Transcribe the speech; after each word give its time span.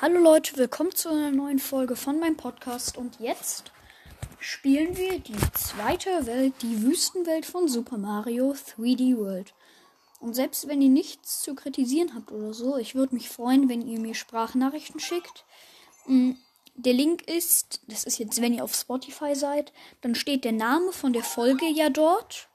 Hallo 0.00 0.20
Leute, 0.20 0.56
willkommen 0.56 0.94
zu 0.94 1.08
einer 1.08 1.32
neuen 1.32 1.58
Folge 1.58 1.96
von 1.96 2.20
meinem 2.20 2.36
Podcast 2.36 2.96
und 2.96 3.18
jetzt 3.18 3.72
spielen 4.38 4.96
wir 4.96 5.18
die 5.18 5.34
zweite 5.54 6.24
Welt, 6.24 6.54
die 6.62 6.84
Wüstenwelt 6.84 7.44
von 7.44 7.66
Super 7.66 7.98
Mario 7.98 8.52
3D 8.52 9.16
World. 9.16 9.54
Und 10.20 10.34
selbst 10.34 10.68
wenn 10.68 10.80
ihr 10.80 10.88
nichts 10.88 11.42
zu 11.42 11.56
kritisieren 11.56 12.14
habt 12.14 12.30
oder 12.30 12.54
so, 12.54 12.76
ich 12.76 12.94
würde 12.94 13.16
mich 13.16 13.28
freuen, 13.28 13.68
wenn 13.68 13.82
ihr 13.88 13.98
mir 13.98 14.14
Sprachnachrichten 14.14 15.00
schickt. 15.00 15.44
Mm, 16.06 16.34
der 16.76 16.92
Link 16.92 17.22
ist, 17.22 17.80
das 17.88 18.04
ist 18.04 18.20
jetzt, 18.20 18.40
wenn 18.40 18.54
ihr 18.54 18.62
auf 18.62 18.76
Spotify 18.76 19.34
seid, 19.34 19.72
dann 20.02 20.14
steht 20.14 20.44
der 20.44 20.52
Name 20.52 20.92
von 20.92 21.12
der 21.12 21.24
Folge 21.24 21.66
ja 21.66 21.90
dort. 21.90 22.46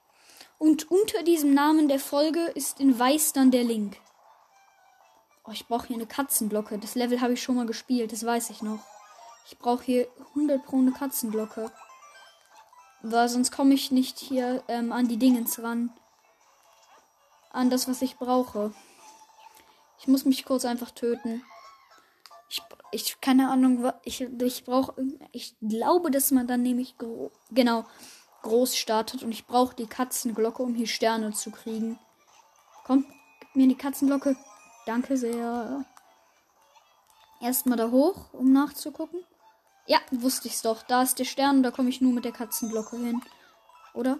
Und 0.59 0.89
unter 0.89 1.23
diesem 1.23 1.53
Namen 1.53 1.89
der 1.89 1.99
Folge 1.99 2.39
ist 2.55 2.79
in 2.79 2.97
weiß 2.97 3.33
dann 3.33 3.51
der 3.51 3.65
Link. 3.65 3.97
Oh, 5.45 5.51
ich 5.51 5.67
brauche 5.67 5.87
hier 5.87 5.97
eine 5.97 6.05
Katzenglocke. 6.05 6.77
Das 6.77 6.95
Level 6.95 7.19
habe 7.19 7.33
ich 7.33 7.43
schon 7.43 7.55
mal 7.55 7.65
gespielt, 7.65 8.11
das 8.13 8.25
weiß 8.25 8.49
ich 8.49 8.61
noch. 8.61 8.79
Ich 9.45 9.57
brauche 9.57 9.83
hier 9.83 10.07
100 10.29 10.63
pro 10.63 10.77
eine 10.77 10.93
Katzenglocke. 10.93 11.69
Weil 13.01 13.27
sonst 13.27 13.51
komme 13.51 13.73
ich 13.73 13.91
nicht 13.91 14.19
hier 14.19 14.63
ähm, 14.69 14.93
an 14.93 15.09
die 15.09 15.17
Dingens 15.17 15.61
ran. 15.61 15.91
An 17.51 17.69
das, 17.69 17.89
was 17.89 18.01
ich 18.01 18.15
brauche. 18.15 18.73
Ich 19.99 20.07
muss 20.07 20.23
mich 20.23 20.45
kurz 20.45 20.63
einfach 20.63 20.91
töten. 20.91 21.43
Ich, 22.49 22.61
ich 22.91 23.19
keine 23.19 23.49
Ahnung, 23.49 23.91
ich, 24.03 24.21
ich 24.21 24.63
brauche. 24.63 24.95
Ich 25.33 25.55
glaube, 25.61 26.09
dass 26.09 26.31
man 26.31 26.47
dann 26.47 26.61
nämlich 26.61 26.97
gro 26.97 27.31
genau 27.51 27.85
groß 28.43 28.75
startet 28.77 29.23
und 29.23 29.31
ich 29.31 29.45
brauche 29.45 29.75
die 29.75 29.87
Katzenglocke, 29.87 30.63
um 30.63 30.75
hier 30.75 30.87
Sterne 30.87 31.33
zu 31.33 31.51
kriegen. 31.51 31.99
Komm, 32.85 33.05
gib 33.39 33.55
mir 33.55 33.67
die 33.67 33.75
Katzenglocke. 33.75 34.37
Danke 34.85 35.17
sehr. 35.17 35.85
Erstmal 37.41 37.77
da 37.77 37.89
hoch, 37.89 38.33
um 38.33 38.51
nachzugucken. 38.51 39.23
Ja, 39.85 39.99
wusste 40.11 40.47
ich's 40.47 40.61
doch. 40.61 40.83
Da 40.83 41.01
ist 41.01 41.19
der 41.19 41.25
Stern 41.25 41.57
und 41.57 41.63
da 41.63 41.71
komme 41.71 41.89
ich 41.89 42.01
nur 42.01 42.13
mit 42.13 42.25
der 42.25 42.31
Katzenglocke 42.31 42.97
hin. 42.97 43.21
Oder? 43.93 44.19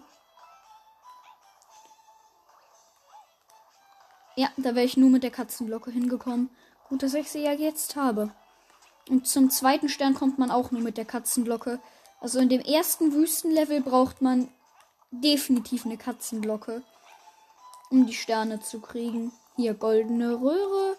Ja, 4.36 4.48
da 4.56 4.74
wäre 4.74 4.84
ich 4.84 4.96
nur 4.96 5.10
mit 5.10 5.22
der 5.22 5.30
Katzenglocke 5.30 5.90
hingekommen. 5.90 6.50
Gut, 6.88 7.02
dass 7.02 7.14
ich 7.14 7.30
sie 7.30 7.42
ja 7.42 7.52
jetzt 7.52 7.96
habe. 7.96 8.34
Und 9.08 9.26
zum 9.26 9.50
zweiten 9.50 9.88
Stern 9.88 10.14
kommt 10.14 10.38
man 10.38 10.50
auch 10.50 10.70
nur 10.70 10.82
mit 10.82 10.96
der 10.96 11.04
Katzenglocke. 11.04 11.80
Also 12.20 12.40
in 12.40 12.48
dem 12.48 12.60
ersten 12.60 13.12
Wüstenlevel 13.12 13.80
braucht 13.80 14.22
man 14.22 14.48
definitiv 15.10 15.86
eine 15.86 15.96
Katzenglocke, 15.96 16.82
um 17.90 18.06
die 18.06 18.14
Sterne 18.14 18.60
zu 18.60 18.80
kriegen. 18.80 19.32
Hier 19.56 19.74
goldene 19.74 20.40
Röhre. 20.40 20.96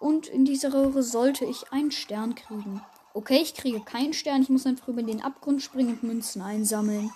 Und 0.00 0.28
in 0.28 0.44
dieser 0.44 0.72
Röhre 0.72 1.02
sollte 1.02 1.44
ich 1.44 1.72
einen 1.72 1.90
Stern 1.90 2.34
kriegen. 2.34 2.80
Okay, 3.14 3.40
ich 3.42 3.54
kriege 3.54 3.80
keinen 3.80 4.12
Stern. 4.12 4.42
Ich 4.42 4.48
muss 4.48 4.66
einfach 4.66 4.88
über 4.88 5.02
den 5.02 5.22
Abgrund 5.22 5.62
springen 5.62 5.94
und 5.94 6.02
Münzen 6.04 6.40
einsammeln. 6.40 7.10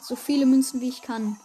So 0.00 0.16
viele 0.16 0.46
Münzen 0.46 0.80
wie 0.80 0.88
ich 0.88 1.02
kann. 1.02 1.38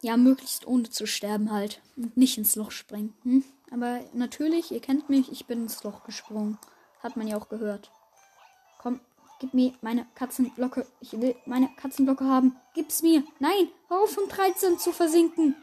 Ja, 0.00 0.16
möglichst 0.16 0.64
ohne 0.66 0.88
zu 0.88 1.06
sterben 1.06 1.50
halt. 1.50 1.82
Und 1.96 2.16
nicht 2.16 2.38
ins 2.38 2.54
Loch 2.54 2.70
springen. 2.70 3.14
Hm? 3.24 3.44
Aber 3.72 4.00
natürlich, 4.12 4.70
ihr 4.70 4.80
kennt 4.80 5.08
mich, 5.10 5.32
ich 5.32 5.46
bin 5.46 5.62
ins 5.62 5.82
Loch 5.82 6.04
gesprungen. 6.04 6.58
Hat 7.00 7.16
man 7.16 7.26
ja 7.26 7.36
auch 7.36 7.48
gehört. 7.48 7.90
Gib 9.40 9.54
mir 9.54 9.72
meine 9.82 10.06
Katzenglocke. 10.14 10.86
Ich 11.00 11.12
will 11.12 11.36
meine 11.46 11.68
Katzenglocke 11.76 12.24
haben. 12.24 12.56
Gib's 12.74 13.02
mir. 13.02 13.22
Nein, 13.38 13.68
hör 13.88 14.02
auf 14.02 14.10
von 14.10 14.28
13 14.28 14.78
zu 14.78 14.92
versinken. 14.92 15.54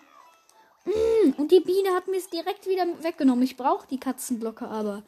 Mm, 0.85 1.31
und 1.37 1.51
die 1.51 1.59
Biene 1.59 1.93
hat 1.93 2.07
mir 2.07 2.17
es 2.17 2.29
direkt 2.29 2.67
wieder 2.67 2.85
weggenommen. 3.03 3.43
Ich 3.43 3.57
brauche 3.57 3.87
die 3.87 3.99
Katzenglocke 3.99 4.67
aber. 4.67 5.03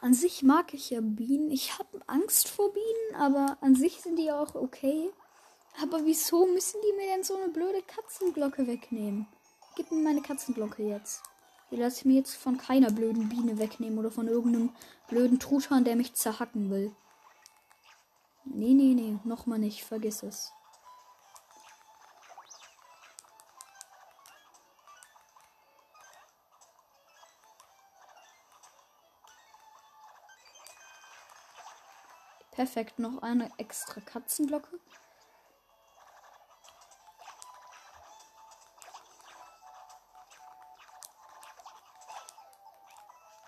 An 0.00 0.14
sich 0.14 0.42
mag 0.42 0.72
ich 0.72 0.90
ja 0.90 1.00
Bienen. 1.02 1.50
Ich 1.50 1.78
habe 1.78 2.00
Angst 2.06 2.48
vor 2.48 2.72
Bienen, 2.72 3.20
aber 3.20 3.58
an 3.60 3.74
sich 3.74 4.00
sind 4.00 4.16
die 4.16 4.30
auch 4.30 4.54
okay. 4.54 5.10
Aber 5.82 6.04
wieso 6.06 6.46
müssen 6.46 6.80
die 6.82 6.96
mir 6.96 7.14
denn 7.14 7.24
so 7.24 7.36
eine 7.36 7.48
blöde 7.48 7.82
Katzenglocke 7.82 8.66
wegnehmen? 8.66 9.26
Gib 9.74 9.90
mir 9.90 10.02
meine 10.02 10.22
Katzenglocke 10.22 10.82
jetzt. 10.82 11.22
Die 11.70 11.76
lasse 11.76 11.98
ich 11.98 12.04
mir 12.04 12.14
jetzt 12.14 12.36
von 12.36 12.58
keiner 12.58 12.90
blöden 12.90 13.28
Biene 13.28 13.58
wegnehmen 13.58 13.98
oder 13.98 14.10
von 14.10 14.28
irgendeinem 14.28 14.70
blöden 15.08 15.40
Truthahn, 15.40 15.84
der 15.84 15.96
mich 15.96 16.14
zerhacken 16.14 16.70
will. 16.70 16.92
Nee, 18.44 18.74
nee, 18.74 18.94
nee, 18.94 19.18
nochmal 19.24 19.58
nicht, 19.58 19.84
vergiss 19.84 20.22
es. 20.22 20.52
Perfekt, 32.52 32.98
noch 32.98 33.20
eine 33.20 33.50
extra 33.58 34.00
Katzenglocke. 34.00 34.80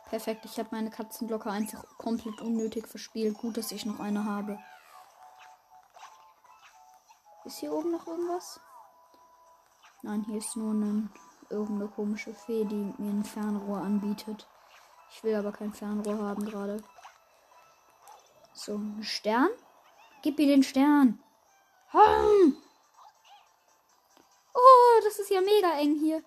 Perfekt, 0.09 0.47
ich 0.47 0.59
habe 0.59 0.71
meine 0.73 0.89
Katzenglocke 0.89 1.51
einfach 1.51 1.85
komplett 1.99 2.41
unnötig 2.41 2.87
verspielt. 2.89 3.37
Gut, 3.37 3.59
dass 3.59 3.73
ich 3.73 3.85
noch 3.85 4.01
eine 4.01 4.25
habe. 4.25 4.59
Ist 7.45 7.59
hier 7.59 7.73
oben 7.73 7.93
noch 7.93 8.07
irgendwas? 8.07 8.59
Nein, 10.03 10.25
hier 10.27 10.39
ist 10.39 10.57
nur 10.57 10.73
eine, 10.73 11.11
irgendeine 11.51 11.91
komische 11.91 12.33
Fee, 12.33 12.65
die 12.65 12.95
mir 12.97 13.11
ein 13.11 13.25
Fernrohr 13.25 13.79
anbietet. 13.79 14.47
Ich 15.11 15.23
will 15.23 15.35
aber 15.35 15.53
kein 15.53 15.75
Fernrohr 15.75 16.27
haben 16.27 16.45
gerade. 16.47 16.83
So, 18.55 18.77
ein 18.77 19.05
Stern? 19.05 19.51
Gib 20.23 20.39
mir 20.39 20.47
den 20.47 20.63
Stern. 20.63 21.23
Hm. 21.91 22.57
Oh, 24.55 25.01
das 25.05 25.19
ist 25.19 25.31
ja 25.31 25.41
mega 25.43 25.79
eng 25.79 25.99
hier. 25.99 26.23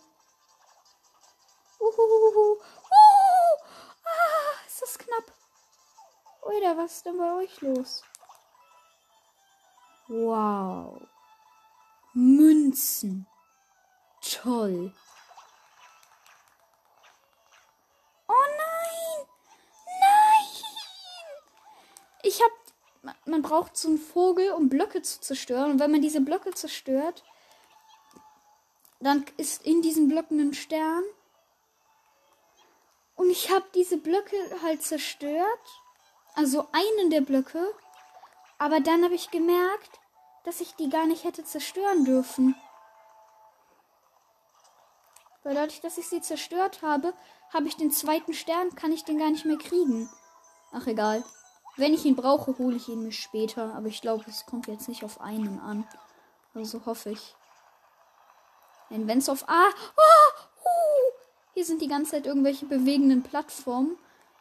Uhuhuhu 1.79 2.59
ist 4.91 4.99
knapp. 4.99 5.33
Oder 6.41 6.77
was 6.77 6.97
ist 6.97 7.05
denn 7.05 7.17
bei 7.17 7.33
euch 7.35 7.61
los? 7.61 8.03
Wow. 10.07 11.01
Münzen. 12.13 13.27
Toll. 14.21 14.93
Oh 18.27 18.33
nein! 18.33 19.27
Nein! 19.99 20.47
Ich 22.23 22.41
hab. 22.41 22.51
Man 23.25 23.41
braucht 23.41 23.77
so 23.77 23.87
einen 23.87 23.97
Vogel, 23.97 24.51
um 24.51 24.69
Blöcke 24.69 25.01
zu 25.01 25.21
zerstören. 25.21 25.71
Und 25.71 25.79
wenn 25.79 25.91
man 25.91 26.01
diese 26.01 26.21
Blöcke 26.21 26.51
zerstört, 26.51 27.23
dann 28.99 29.25
ist 29.37 29.63
in 29.65 29.81
diesen 29.81 30.07
Blöcken 30.07 30.39
ein 30.39 30.53
Stern. 30.53 31.03
Und 33.21 33.29
ich 33.29 33.51
habe 33.51 33.65
diese 33.75 33.97
Blöcke 33.97 34.35
halt 34.63 34.81
zerstört. 34.81 35.45
Also 36.33 36.67
einen 36.71 37.11
der 37.11 37.21
Blöcke. 37.21 37.71
Aber 38.57 38.79
dann 38.79 39.03
habe 39.03 39.13
ich 39.13 39.29
gemerkt, 39.29 39.99
dass 40.43 40.59
ich 40.59 40.73
die 40.73 40.89
gar 40.89 41.05
nicht 41.05 41.23
hätte 41.23 41.43
zerstören 41.43 42.03
dürfen. 42.03 42.55
Weil 45.43 45.53
dadurch, 45.53 45.81
dass 45.81 45.99
ich 45.99 46.09
sie 46.09 46.21
zerstört 46.21 46.81
habe, 46.81 47.13
habe 47.53 47.67
ich 47.67 47.77
den 47.77 47.91
zweiten 47.91 48.33
Stern, 48.33 48.73
kann 48.73 48.91
ich 48.91 49.03
den 49.03 49.19
gar 49.19 49.29
nicht 49.29 49.45
mehr 49.45 49.59
kriegen. 49.59 50.09
Ach 50.71 50.87
egal. 50.87 51.23
Wenn 51.77 51.93
ich 51.93 52.05
ihn 52.05 52.15
brauche, 52.15 52.57
hole 52.57 52.77
ich 52.77 52.89
ihn 52.89 53.03
mir 53.03 53.11
später. 53.11 53.75
Aber 53.75 53.85
ich 53.85 54.01
glaube, 54.01 54.25
es 54.27 54.47
kommt 54.47 54.65
jetzt 54.65 54.89
nicht 54.89 55.03
auf 55.03 55.21
einen 55.21 55.59
an. 55.59 55.87
Also 56.55 56.87
hoffe 56.87 57.11
ich. 57.11 57.35
Denn 58.89 59.07
wenn 59.07 59.19
es 59.19 59.29
auf 59.29 59.47
A. 59.47 59.69
Oh! 59.69 60.50
Hier 61.53 61.65
sind 61.65 61.81
die 61.81 61.87
ganze 61.87 62.11
Zeit 62.11 62.25
irgendwelche 62.25 62.65
bewegenden 62.65 63.23
Plattformen, 63.23 63.97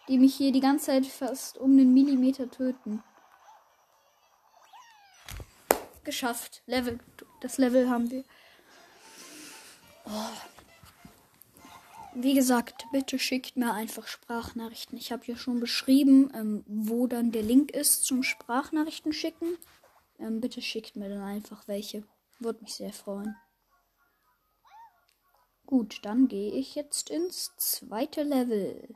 die 0.08 0.18
mich 0.18 0.34
hier 0.34 0.52
die 0.52 0.60
ganze 0.60 0.86
Zeit 0.86 1.06
fast 1.06 1.58
um 1.58 1.72
einen 1.72 1.92
Millimeter 1.92 2.50
töten. 2.50 3.02
Geschafft. 6.04 6.62
Level. 6.66 6.98
Das 7.40 7.58
Level 7.58 7.90
haben 7.90 8.10
wir. 8.10 8.24
Oh. 10.06 10.10
Wie 12.14 12.34
gesagt, 12.34 12.86
bitte 12.90 13.18
schickt 13.18 13.56
mir 13.56 13.72
einfach 13.72 14.06
Sprachnachrichten. 14.06 14.98
Ich 14.98 15.12
habe 15.12 15.26
ja 15.26 15.36
schon 15.36 15.60
beschrieben, 15.60 16.30
ähm, 16.34 16.64
wo 16.66 17.06
dann 17.06 17.30
der 17.30 17.42
Link 17.42 17.70
ist 17.70 18.04
zum 18.04 18.22
Sprachnachrichten 18.22 19.12
schicken. 19.12 19.56
Ähm, 20.18 20.40
bitte 20.40 20.60
schickt 20.60 20.96
mir 20.96 21.08
dann 21.08 21.22
einfach 21.22 21.68
welche. 21.68 22.02
Würde 22.40 22.62
mich 22.62 22.74
sehr 22.74 22.92
freuen. 22.92 23.36
Gut, 25.70 26.00
dann 26.02 26.26
gehe 26.26 26.50
ich 26.50 26.74
jetzt 26.74 27.10
ins 27.10 27.54
zweite 27.56 28.24
Level. 28.24 28.92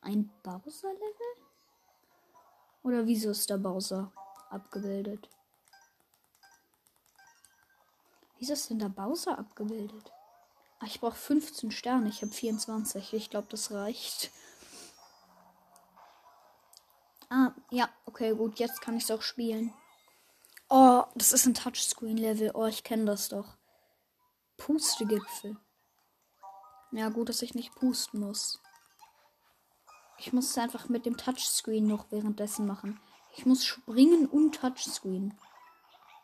Ein 0.00 0.30
Bowser-Level? 0.44 1.44
Oder 2.84 3.04
wieso 3.08 3.30
ist 3.30 3.50
der 3.50 3.58
Bowser 3.58 4.12
abgebildet? 4.48 5.28
Wieso 8.38 8.52
ist 8.52 8.70
denn 8.70 8.78
der 8.78 8.90
Bowser 8.90 9.36
abgebildet? 9.36 10.12
Ach, 10.78 10.86
ich 10.86 11.00
brauche 11.00 11.16
15 11.16 11.72
Sterne. 11.72 12.10
Ich 12.10 12.22
habe 12.22 12.30
24. 12.30 13.12
Ich 13.12 13.28
glaube, 13.30 13.48
das 13.50 13.72
reicht. 13.72 14.30
Ah, 17.28 17.56
ja, 17.70 17.88
okay, 18.06 18.36
gut. 18.36 18.60
Jetzt 18.60 18.80
kann 18.80 18.96
ich 18.96 19.02
es 19.02 19.10
auch 19.10 19.22
spielen. 19.22 19.74
Oh, 21.00 21.06
das 21.14 21.32
ist 21.32 21.46
ein 21.46 21.54
Touchscreen-Level. 21.54 22.50
Oh, 22.52 22.66
ich 22.66 22.84
kenne 22.84 23.06
das 23.06 23.30
doch. 23.30 23.56
Pustegipfel. 24.58 25.56
Ja, 26.92 27.08
gut, 27.08 27.30
dass 27.30 27.40
ich 27.40 27.54
nicht 27.54 27.74
pusten 27.74 28.20
muss. 28.20 28.60
Ich 30.18 30.34
muss 30.34 30.50
es 30.50 30.58
einfach 30.58 30.90
mit 30.90 31.06
dem 31.06 31.16
Touchscreen 31.16 31.86
noch 31.86 32.10
währenddessen 32.10 32.66
machen. 32.66 33.00
Ich 33.34 33.46
muss 33.46 33.64
springen 33.64 34.26
und 34.26 34.56
Touchscreen. 34.56 35.38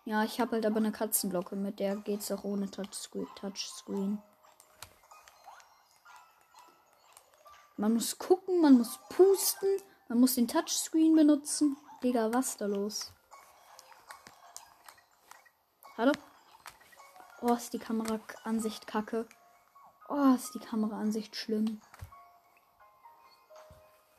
Ja, 0.05 0.25
ich 0.25 0.41
habe 0.41 0.53
halt 0.53 0.67
aber 0.67 0.77
eine 0.77 0.93
Katzenglocke, 0.93 1.57
mit 1.57 1.81
der 1.81 1.97
geht's 1.97 2.31
auch 2.31 2.45
ohne. 2.45 2.71
Touchscreen. 2.71 4.21
Man 7.79 7.95
muss 7.95 8.19
gucken, 8.19 8.61
man 8.61 8.77
muss 8.77 9.01
pusten, 9.09 9.71
man 10.11 10.21
muss 10.21 10.35
den 10.35 10.49
Touchscreen 10.49 11.17
benutzen. 11.17 11.79
Digga, 12.03 12.31
was 12.35 12.59
da 12.59 12.67
los? 12.67 13.15
Hallo? 15.99 16.13
Oh, 17.41 17.55
ist 17.55 17.73
die 17.73 17.79
Kameraansicht 17.79 18.87
kacke. 18.87 19.27
Oh, 20.11 20.35
ist 20.35 20.55
die 20.55 20.59
Kameraansicht 20.59 21.35
schlimm. 21.35 21.81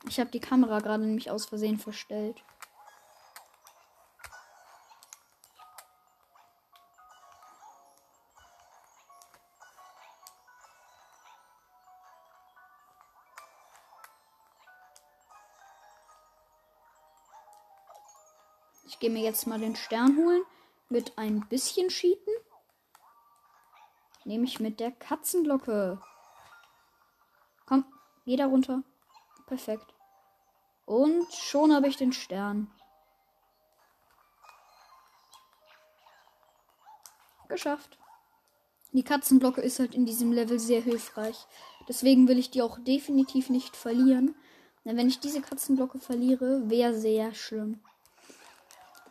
Ich 0.07 0.19
habe 0.19 0.31
die 0.31 0.39
Kamera 0.39 0.79
gerade 0.79 1.03
nämlich 1.03 1.29
aus 1.29 1.45
Versehen 1.45 1.77
verstellt. 1.77 2.43
Ich 18.87 18.97
gehe 18.97 19.11
mir 19.11 19.21
jetzt 19.21 19.45
mal 19.45 19.59
den 19.59 19.75
Stern 19.75 20.17
holen. 20.17 20.41
Mit 20.89 21.17
ein 21.17 21.47
bisschen 21.49 21.89
Cheaten. 21.89 22.33
Nehme 24.23 24.45
ich 24.45 24.59
mit 24.59 24.79
der 24.79 24.91
Katzenglocke. 24.91 26.01
Komm, 27.65 27.85
geh 28.25 28.35
da 28.35 28.45
runter. 28.45 28.83
Perfekt. 29.45 29.93
Und 30.85 31.31
schon 31.33 31.73
habe 31.73 31.87
ich 31.87 31.97
den 31.97 32.13
Stern. 32.13 32.71
Geschafft. 37.49 37.97
Die 38.93 39.03
Katzenglocke 39.03 39.61
ist 39.61 39.79
halt 39.79 39.93
in 39.93 40.05
diesem 40.05 40.31
Level 40.31 40.59
sehr 40.59 40.81
hilfreich. 40.81 41.45
Deswegen 41.87 42.27
will 42.27 42.39
ich 42.39 42.51
die 42.51 42.61
auch 42.61 42.79
definitiv 42.79 43.49
nicht 43.49 43.75
verlieren. 43.75 44.35
Denn 44.85 44.95
wenn 44.95 45.09
ich 45.09 45.19
diese 45.19 45.41
Katzenglocke 45.41 45.99
verliere, 45.99 46.69
wäre 46.69 46.93
sehr 46.93 47.33
schlimm. 47.33 47.81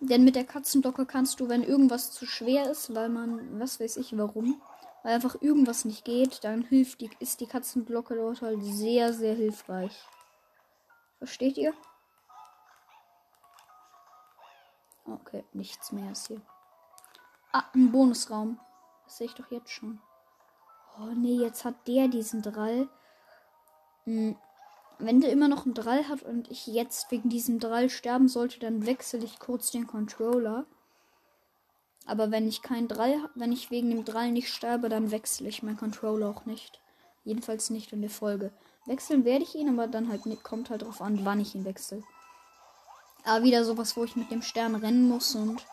Denn 0.00 0.25
mit 0.25 0.37
der 0.37 0.44
Katzenglocke 0.44 1.06
kannst 1.06 1.40
du, 1.40 1.48
wenn 1.48 1.62
irgendwas 1.62 2.12
zu 2.12 2.26
schwer 2.26 2.70
ist, 2.70 2.94
weil 2.94 3.08
man, 3.08 3.58
was 3.58 3.81
weiß 3.81 3.96
ich 3.96 4.16
warum, 4.16 4.60
weil 5.02 5.14
einfach 5.14 5.40
irgendwas 5.40 5.84
nicht 5.84 6.04
geht, 6.04 6.44
dann 6.44 6.62
hilft 6.62 7.00
die, 7.00 7.10
ist 7.19 7.40
die 7.40 7.46
Katzenglocke 7.46 8.14
dort 8.14 8.43
halt 8.43 8.62
sehr, 8.62 9.12
sehr 9.12 9.34
hilfreich. 9.34 10.06
Versteht 11.19 11.56
ihr? 11.56 11.72
Okay, 15.06 15.44
nichts 15.52 15.93
mehr 15.93 16.12
ist 16.12 16.26
hier. 16.26 16.43
Ah, 17.52 17.64
ein 17.75 17.90
Bonusraum. 17.90 18.60
Das 19.04 19.19
sehe 19.19 19.28
ich 19.28 19.34
doch 19.34 19.50
jetzt 19.50 19.70
schon. 19.70 20.00
Oh 20.98 21.12
nee, 21.14 21.37
jetzt 21.37 21.64
hat 21.64 21.87
der 21.87 22.08
diesen 22.08 22.43
Drall. 22.43 22.88
Hm, 24.04 24.37
wenn 24.98 25.20
der 25.20 25.31
immer 25.31 25.48
noch 25.48 25.64
einen 25.64 25.75
Drall 25.75 26.08
hat 26.08 26.22
und 26.22 26.50
ich 26.50 26.66
jetzt 26.66 27.10
wegen 27.10 27.28
diesem 27.28 27.58
Drall 27.58 27.90
sterben 27.90 28.28
sollte, 28.28 28.58
dann 28.58 28.87
wechsle 28.87 29.20
ich 29.25 29.38
kurz 29.38 29.70
den 29.70 29.87
Controller. 29.87 30.64
Aber 32.06 32.31
wenn 32.31 32.48
ich 32.48 32.62
keinen 32.62 32.88
Drall, 32.88 33.28
wenn 33.34 33.52
ich 33.52 33.70
wegen 33.70 33.90
dem 33.90 34.04
Drall 34.04 34.31
nicht 34.31 34.48
sterbe, 34.48 34.88
dann 34.88 35.10
wechsle 35.10 35.48
ich 35.48 35.62
meinen 35.62 35.76
Controller 35.76 36.28
auch 36.28 36.46
nicht. 36.46 36.81
Jedenfalls 37.25 37.70
nicht 37.70 37.93
in 37.93 38.00
der 38.00 38.10
Folge. 38.10 38.52
Wechseln 38.87 39.25
werde 39.25 39.43
ich 39.43 39.54
ihn, 39.56 39.69
aber 39.69 39.88
dann 39.88 40.08
halt 40.08 40.26
nicht, 40.26 40.44
kommt 40.44 40.70
halt 40.70 40.82
drauf 40.82 41.02
an, 41.02 41.25
wann 41.25 41.40
ich 41.40 41.54
ihn 41.54 41.64
wechsle. 41.64 42.02
Aber 43.25 43.44
wieder 43.44 43.64
sowas, 43.64 43.96
wo 43.96 44.04
ich 44.04 44.14
mit 44.14 44.31
dem 44.31 44.43
Stern 44.43 44.76
rennen 44.76 45.08
muss 45.08 45.34
und 45.34 45.66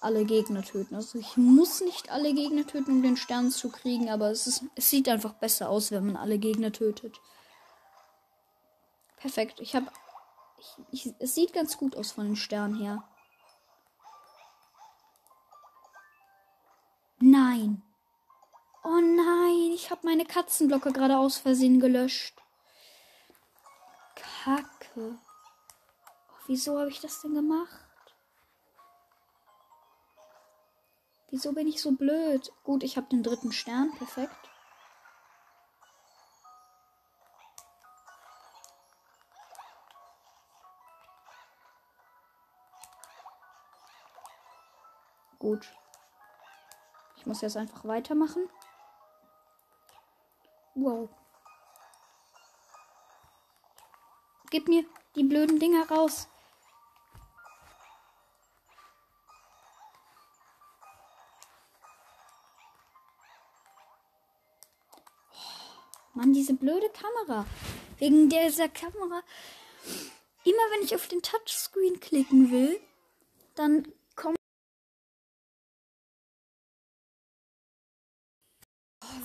alle 0.00 0.24
Gegner 0.24 0.62
töten. 0.62 0.96
Also 0.96 1.18
ich 1.18 1.36
muss 1.36 1.80
nicht 1.80 2.10
alle 2.10 2.34
Gegner 2.34 2.66
töten, 2.66 2.90
um 2.90 3.02
den 3.02 3.16
Stern 3.16 3.52
zu 3.52 3.68
kriegen, 3.68 4.10
aber 4.10 4.30
es, 4.30 4.48
ist, 4.48 4.64
es 4.74 4.90
sieht 4.90 5.08
einfach 5.08 5.34
besser 5.34 5.70
aus, 5.70 5.92
wenn 5.92 6.06
man 6.06 6.16
alle 6.16 6.38
Gegner 6.38 6.72
tötet. 6.72 7.20
Perfekt. 9.22 9.60
Ich 9.60 9.76
habe. 9.76 9.86
es 11.20 11.34
sieht 11.34 11.52
ganz 11.52 11.78
gut 11.78 11.96
aus 11.96 12.10
von 12.10 12.24
den 12.24 12.36
Sternen 12.36 12.74
her. 12.74 13.04
Nein. 17.20 17.82
Oh 18.82 19.00
nein, 19.00 19.70
ich 19.72 19.92
habe 19.92 20.00
meine 20.04 20.24
Katzenglocke 20.24 20.92
gerade 20.92 21.16
aus 21.16 21.38
Versehen 21.38 21.78
gelöscht. 21.78 22.42
Kacke. 24.16 24.66
Oh, 24.96 26.34
wieso 26.48 26.80
habe 26.80 26.90
ich 26.90 27.00
das 27.00 27.20
denn 27.20 27.34
gemacht? 27.34 27.86
Wieso 31.30 31.52
bin 31.52 31.68
ich 31.68 31.80
so 31.80 31.92
blöd? 31.92 32.52
Gut, 32.64 32.82
ich 32.82 32.96
habe 32.96 33.06
den 33.08 33.22
dritten 33.22 33.52
Stern. 33.52 33.92
Perfekt. 33.92 34.41
Gut. 45.42 45.66
Ich 47.16 47.26
muss 47.26 47.40
jetzt 47.40 47.56
einfach 47.56 47.84
weitermachen. 47.84 48.48
Wow. 50.76 51.08
Gib 54.50 54.68
mir 54.68 54.84
die 55.16 55.24
blöden 55.24 55.58
Dinger 55.58 55.90
raus. 55.90 56.28
Mann, 66.14 66.32
diese 66.32 66.54
blöde 66.54 66.88
Kamera. 66.90 67.46
Wegen 67.98 68.28
dieser 68.28 68.68
Kamera. 68.68 69.24
Immer 70.44 70.70
wenn 70.70 70.84
ich 70.84 70.94
auf 70.94 71.08
den 71.08 71.20
Touchscreen 71.20 71.98
klicken 71.98 72.52
will, 72.52 72.80
dann 73.56 73.92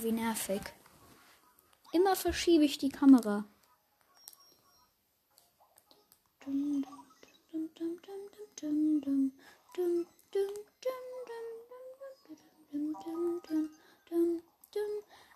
wie 0.00 0.12
nervig. 0.12 0.60
Immer 1.92 2.16
verschiebe 2.16 2.64
ich 2.64 2.78
die 2.78 2.90
Kamera. 2.90 3.44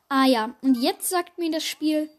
Ah 0.08 0.26
ja, 0.26 0.54
und 0.60 0.76
jetzt 0.76 1.08
sagt 1.08 1.38
mir 1.38 1.50
das 1.50 1.64
Spiel, 1.64 2.10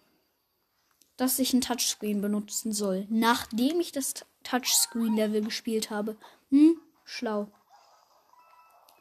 dass 1.18 1.40
ich 1.40 1.54
ein 1.54 1.62
Touchscreen 1.62 2.22
benutzen 2.22 2.74
soll, 2.74 3.06
nachdem 3.10 3.80
ich 3.80 3.92
das 3.92 4.14
Touchscreen-Level 4.44 5.44
gespielt 5.44 5.90
habe. 5.90 6.18
Hm, 6.50 6.82
schlau. 7.06 7.52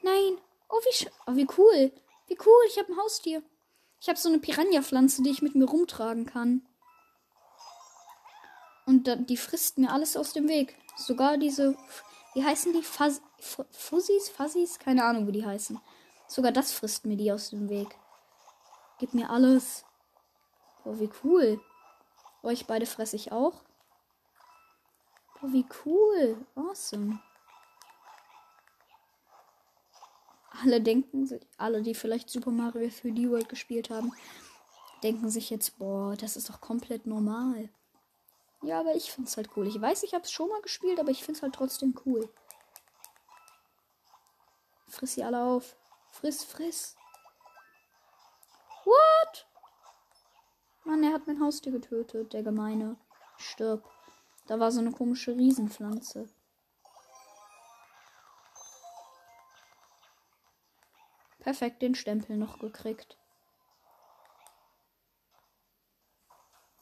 Nein, 0.03 0.39
oh 0.69 0.79
wie, 0.85 1.09
oh, 1.27 1.37
wie 1.37 1.47
cool. 1.57 1.93
Wie 2.33 2.39
cool, 2.47 2.65
ich 2.67 2.79
habe 2.79 2.91
ein 2.91 2.97
Haustier. 2.97 3.43
Ich 4.01 4.09
habe 4.09 4.19
so 4.19 4.31
eine 4.31 4.39
Piranha-Pflanze, 4.39 5.23
die 5.23 5.29
ich 5.29 5.43
mit 5.43 5.55
mir 5.55 5.67
rumtragen 5.67 6.25
kann. 6.25 6.67
Und 8.87 9.29
die 9.29 9.37
frisst 9.37 9.77
mir 9.77 9.93
alles 9.93 10.17
aus 10.17 10.33
dem 10.33 10.49
Weg. 10.49 10.79
Sogar 10.97 11.37
diese, 11.37 11.77
wie 12.33 12.43
heißen 12.43 12.73
die? 12.73 12.83
Fuzz, 12.83 13.21
Fuzzies? 13.71 14.31
Fuzzies? 14.31 14.79
Keine 14.79 15.05
Ahnung, 15.05 15.27
wie 15.27 15.33
die 15.33 15.45
heißen. 15.45 15.79
Sogar 16.27 16.53
das 16.53 16.73
frisst 16.73 17.05
mir 17.05 17.19
die 17.19 17.31
aus 17.31 17.51
dem 17.51 17.69
Weg. 17.69 17.99
Gib 18.99 19.13
mir 19.13 19.29
alles. 19.29 19.85
Oh, 20.87 20.99
wie 20.99 21.11
cool. 21.23 21.61
Euch 22.43 22.67
beide 22.67 22.87
fresse 22.87 23.17
ich 23.17 23.31
auch. 23.31 23.63
Oh, 25.43 25.49
wie 25.53 25.67
cool. 25.85 26.47
Awesome. 26.55 27.21
Alle 30.61 30.81
denken, 30.81 31.41
alle, 31.57 31.83
die 31.83 31.95
vielleicht 31.95 32.31
Super 32.31 32.51
Mario 32.51 32.89
3D 32.89 33.31
World 33.31 33.49
gespielt 33.49 33.91
haben, 33.91 34.13
denken 35.03 35.31
sich 35.31 35.51
jetzt, 35.51 35.79
boah, 35.79 36.17
das 36.17 36.37
ist 36.37 36.49
doch 36.49 36.61
komplett 36.61 37.07
normal. 37.07 37.69
Ja, 38.63 38.81
aber 38.81 38.95
ich 38.95 39.11
find's 39.11 39.37
halt 39.37 39.51
cool. 39.57 39.67
Ich 39.67 39.81
weiß, 39.81 40.03
ich 40.05 40.15
hab's 40.15 40.31
schon 40.31 40.49
mal 40.49 40.63
gespielt, 40.63 41.01
aber 41.01 41.11
ich 41.11 41.25
find's 41.25 41.43
halt 41.43 41.55
trotzdem 41.55 41.99
cool. 42.07 42.29
Friss 44.89 45.15
sie 45.15 45.25
alle 45.25 45.43
auf. 45.43 45.77
Friss, 46.13 46.45
friss. 46.45 46.97
What? 48.85 49.47
Mann, 50.85 51.03
er 51.03 51.13
hat 51.13 51.27
mein 51.27 51.41
Haustier 51.41 51.73
getötet, 51.73 52.33
der 52.33 52.43
Gemeine. 52.43 52.97
Stirb. 53.37 53.89
Da 54.47 54.61
war 54.61 54.71
so 54.71 54.81
eine 54.81 54.93
komische 54.93 55.35
Riesenpflanze. 55.37 56.29
Perfekt 61.43 61.83
den 61.83 61.97
Stempel 61.97 62.37
noch 62.37 62.61
gekriegt. 62.61 63.19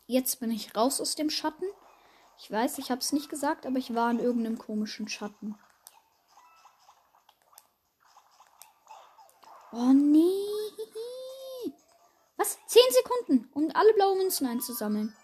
Jetzt 0.06 0.38
bin 0.38 0.50
ich 0.50 0.76
raus 0.76 1.00
aus 1.00 1.14
dem 1.14 1.30
Schatten. 1.30 1.64
Ich 2.36 2.50
weiß, 2.50 2.76
ich 2.76 2.90
habe 2.90 3.00
es 3.00 3.12
nicht 3.12 3.30
gesagt, 3.30 3.64
aber 3.64 3.78
ich 3.78 3.94
war 3.94 4.10
in 4.10 4.18
irgendeinem 4.18 4.58
komischen 4.58 5.08
Schatten. 5.08 5.58
Oh 9.72 9.92
nee. 9.94 10.44
Was? 12.36 12.58
Zehn 12.66 12.82
Sekunden, 12.90 13.50
um 13.54 13.70
alle 13.72 13.94
blauen 13.94 14.18
Münzen 14.18 14.46
einzusammeln. 14.46 15.16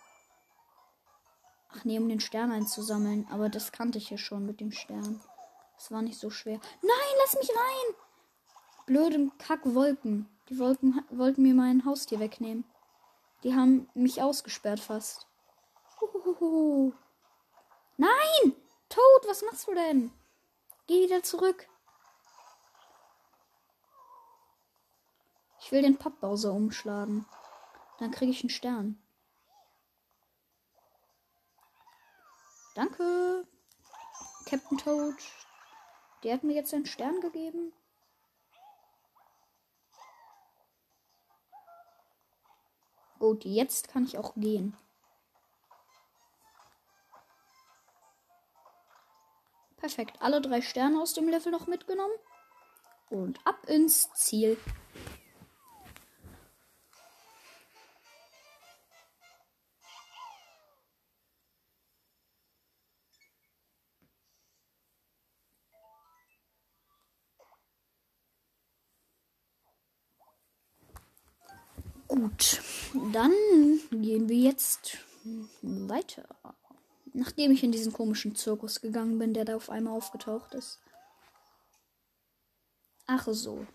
Ach 1.74 1.84
nee, 1.84 1.98
um 1.98 2.08
den 2.08 2.20
Stern 2.20 2.52
einzusammeln. 2.52 3.28
Aber 3.30 3.50
das 3.50 3.70
kannte 3.70 3.98
ich 3.98 4.08
ja 4.08 4.16
schon 4.16 4.46
mit 4.46 4.60
dem 4.60 4.72
Stern. 4.72 5.22
Das 5.76 5.90
war 5.90 6.00
nicht 6.00 6.18
so 6.18 6.30
schwer. 6.30 6.58
Nein, 6.80 7.16
lass 7.18 7.34
mich 7.34 7.50
rein! 7.50 8.05
Blöde 8.86 9.30
Kackwolken. 9.38 10.28
Die 10.48 10.60
Wolken 10.60 11.04
wollten 11.10 11.42
mir 11.42 11.54
mein 11.54 11.84
Haustier 11.84 12.20
wegnehmen. 12.20 12.64
Die 13.42 13.54
haben 13.54 13.88
mich 13.94 14.22
ausgesperrt 14.22 14.78
fast. 14.78 15.26
Uhuhu. 16.00 16.92
Nein! 17.96 18.54
Toad, 18.88 19.28
was 19.28 19.42
machst 19.42 19.66
du 19.66 19.74
denn? 19.74 20.12
Geh 20.86 21.02
wieder 21.02 21.22
zurück. 21.24 21.68
Ich 25.60 25.72
will 25.72 25.82
den 25.82 25.98
Pappbowser 25.98 26.52
umschlagen. 26.52 27.26
Dann 27.98 28.12
kriege 28.12 28.30
ich 28.30 28.42
einen 28.42 28.50
Stern. 28.50 29.02
Danke, 32.76 33.48
Captain 34.44 34.78
Toad. 34.78 35.16
Der 36.22 36.34
hat 36.34 36.44
mir 36.44 36.54
jetzt 36.54 36.72
einen 36.72 36.86
Stern 36.86 37.20
gegeben. 37.20 37.72
Gut, 43.18 43.44
jetzt 43.44 43.88
kann 43.88 44.04
ich 44.04 44.18
auch 44.18 44.34
gehen. 44.34 44.76
Perfekt. 49.76 50.16
Alle 50.20 50.40
drei 50.40 50.62
Sterne 50.62 51.00
aus 51.00 51.14
dem 51.14 51.28
Level 51.28 51.52
noch 51.52 51.66
mitgenommen. 51.66 52.14
Und 53.08 53.38
ab 53.44 53.68
ins 53.68 54.12
Ziel. 54.14 54.58
Gut, 72.08 72.60
dann 73.16 73.32
gehen 73.90 74.28
wir 74.28 74.36
jetzt 74.36 74.98
weiter. 75.62 76.26
Nachdem 77.14 77.50
ich 77.50 77.64
in 77.64 77.72
diesen 77.72 77.94
komischen 77.94 78.34
Zirkus 78.34 78.82
gegangen 78.82 79.18
bin, 79.18 79.32
der 79.32 79.46
da 79.46 79.56
auf 79.56 79.70
einmal 79.70 79.96
aufgetaucht 79.96 80.52
ist. 80.52 80.80
Ach 83.06 83.26
so. 83.30 83.66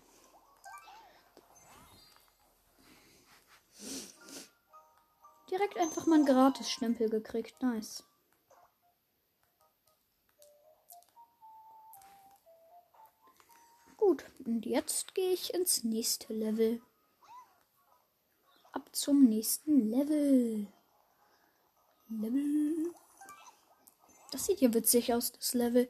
Direkt 5.50 5.76
einfach 5.76 6.06
mal 6.06 6.16
einen 6.16 6.26
Gratis-Stempel 6.26 7.10
gekriegt. 7.10 7.60
Nice. 7.60 8.04
Gut, 13.96 14.24
und 14.44 14.66
jetzt 14.66 15.16
gehe 15.16 15.32
ich 15.32 15.52
ins 15.52 15.82
nächste 15.82 16.32
Level 16.32 16.80
ab 18.72 18.88
zum 18.92 19.24
nächsten 19.24 19.90
Level. 19.90 20.66
Level. 22.08 22.92
Das 24.30 24.46
sieht 24.46 24.60
ja 24.60 24.72
witzig 24.74 25.12
aus, 25.14 25.32
das 25.32 25.54
Level. 25.54 25.88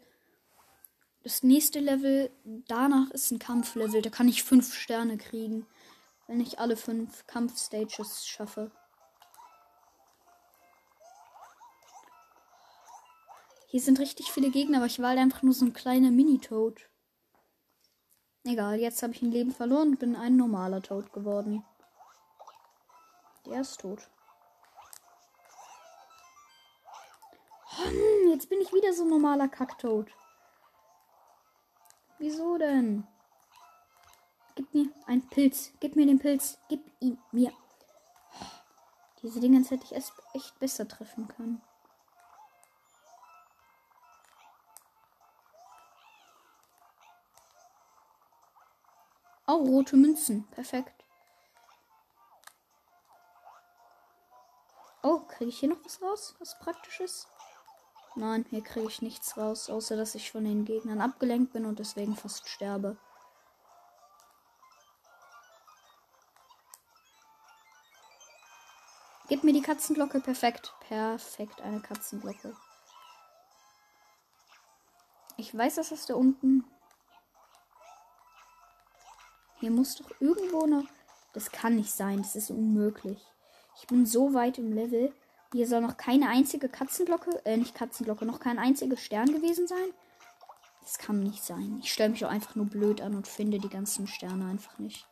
Das 1.22 1.44
nächste 1.44 1.78
Level 1.78 2.30
danach 2.66 3.10
ist 3.12 3.30
ein 3.30 3.38
Kampflevel. 3.38 4.02
Da 4.02 4.10
kann 4.10 4.28
ich 4.28 4.42
fünf 4.42 4.74
Sterne 4.74 5.16
kriegen, 5.16 5.66
wenn 6.26 6.40
ich 6.40 6.58
alle 6.58 6.76
fünf 6.76 7.26
Kampfstages 7.26 8.26
schaffe. 8.26 8.72
Hier 13.68 13.80
sind 13.80 14.00
richtig 14.00 14.30
viele 14.30 14.50
Gegner, 14.50 14.78
aber 14.78 14.86
ich 14.86 15.00
war 15.00 15.10
halt 15.10 15.18
einfach 15.18 15.42
nur 15.42 15.54
so 15.54 15.64
ein 15.64 15.72
kleiner 15.72 16.10
Mini-Toad. 16.10 16.90
Egal, 18.44 18.80
jetzt 18.80 19.02
habe 19.02 19.14
ich 19.14 19.22
ein 19.22 19.30
Leben 19.30 19.52
verloren 19.52 19.90
und 19.90 19.98
bin 19.98 20.16
ein 20.16 20.36
normaler 20.36 20.82
Toad 20.82 21.12
geworden. 21.12 21.64
Der 23.46 23.60
ist 23.60 23.80
tot. 23.80 24.08
Hm, 27.76 28.30
jetzt 28.30 28.48
bin 28.48 28.60
ich 28.60 28.72
wieder 28.72 28.92
so 28.92 29.02
ein 29.02 29.10
normaler 29.10 29.48
Kacktod. 29.48 30.10
Wieso 32.18 32.56
denn? 32.56 33.06
Gib 34.54 34.72
mir 34.74 34.90
einen 35.06 35.28
Pilz. 35.28 35.72
Gib 35.80 35.96
mir 35.96 36.06
den 36.06 36.18
Pilz. 36.18 36.58
Gib 36.68 36.80
ihn 37.00 37.18
mir. 37.32 37.52
Diese 39.22 39.40
Dinge 39.40 39.60
hätte 39.60 39.84
ich 39.84 39.92
erst 39.92 40.12
echt 40.34 40.58
besser 40.58 40.86
treffen 40.86 41.28
können. 41.28 41.62
Oh, 49.46 49.56
rote 49.56 49.96
Münzen. 49.96 50.46
Perfekt. 50.48 51.01
Kriege 55.42 55.50
ich 55.50 55.58
hier 55.58 55.70
noch 55.70 55.84
was 55.84 56.00
raus? 56.00 56.36
Was 56.38 56.56
praktisches? 56.60 57.26
Nein, 58.14 58.46
hier 58.50 58.62
kriege 58.62 58.86
ich 58.86 59.02
nichts 59.02 59.36
raus, 59.36 59.70
außer 59.70 59.96
dass 59.96 60.14
ich 60.14 60.30
von 60.30 60.44
den 60.44 60.64
Gegnern 60.64 61.00
abgelenkt 61.00 61.52
bin 61.52 61.64
und 61.64 61.80
deswegen 61.80 62.14
fast 62.14 62.48
sterbe. 62.48 62.96
Gib 69.28 69.42
mir 69.42 69.52
die 69.52 69.62
Katzenglocke. 69.62 70.20
Perfekt. 70.20 70.74
Perfekt, 70.86 71.60
eine 71.60 71.80
Katzenglocke. 71.80 72.56
Ich 75.38 75.56
weiß, 75.58 75.74
dass 75.74 75.88
das 75.88 76.06
da 76.06 76.14
unten. 76.14 76.64
Hier 79.58 79.72
muss 79.72 79.96
doch 79.96 80.10
irgendwo 80.20 80.66
noch. 80.66 80.86
Das 81.32 81.50
kann 81.50 81.74
nicht 81.74 81.90
sein. 81.90 82.18
Das 82.18 82.36
ist 82.36 82.50
unmöglich. 82.50 83.26
Ich 83.80 83.88
bin 83.88 84.06
so 84.06 84.34
weit 84.34 84.58
im 84.58 84.72
Level. 84.72 85.12
Hier 85.52 85.66
soll 85.66 85.82
noch 85.82 85.98
keine 85.98 86.30
einzige 86.30 86.70
Katzenglocke, 86.70 87.44
äh, 87.44 87.58
nicht 87.58 87.74
Katzenglocke, 87.74 88.24
noch 88.24 88.40
kein 88.40 88.58
einziger 88.58 88.96
Stern 88.96 89.26
gewesen 89.26 89.66
sein. 89.66 89.92
Das 90.80 90.96
kann 90.98 91.22
nicht 91.22 91.44
sein. 91.44 91.78
Ich 91.82 91.92
stelle 91.92 92.08
mich 92.08 92.24
auch 92.24 92.30
einfach 92.30 92.54
nur 92.54 92.66
blöd 92.66 93.02
an 93.02 93.14
und 93.14 93.28
finde 93.28 93.58
die 93.58 93.68
ganzen 93.68 94.06
Sterne 94.06 94.46
einfach 94.46 94.78
nicht. 94.78 95.06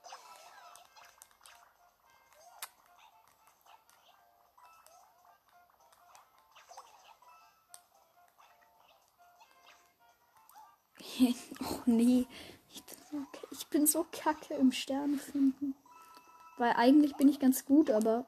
oh 11.61 11.83
nee, 11.85 12.27
ich 12.73 12.83
bin, 12.83 12.97
so, 13.11 13.27
ich 13.51 13.67
bin 13.67 13.87
so 13.87 14.07
kacke 14.11 14.55
im 14.55 14.73
Sterne 14.73 15.19
finden. 15.19 15.75
Weil 16.57 16.73
eigentlich 16.77 17.15
bin 17.17 17.29
ich 17.29 17.39
ganz 17.39 17.67
gut, 17.67 17.91
aber 17.91 18.25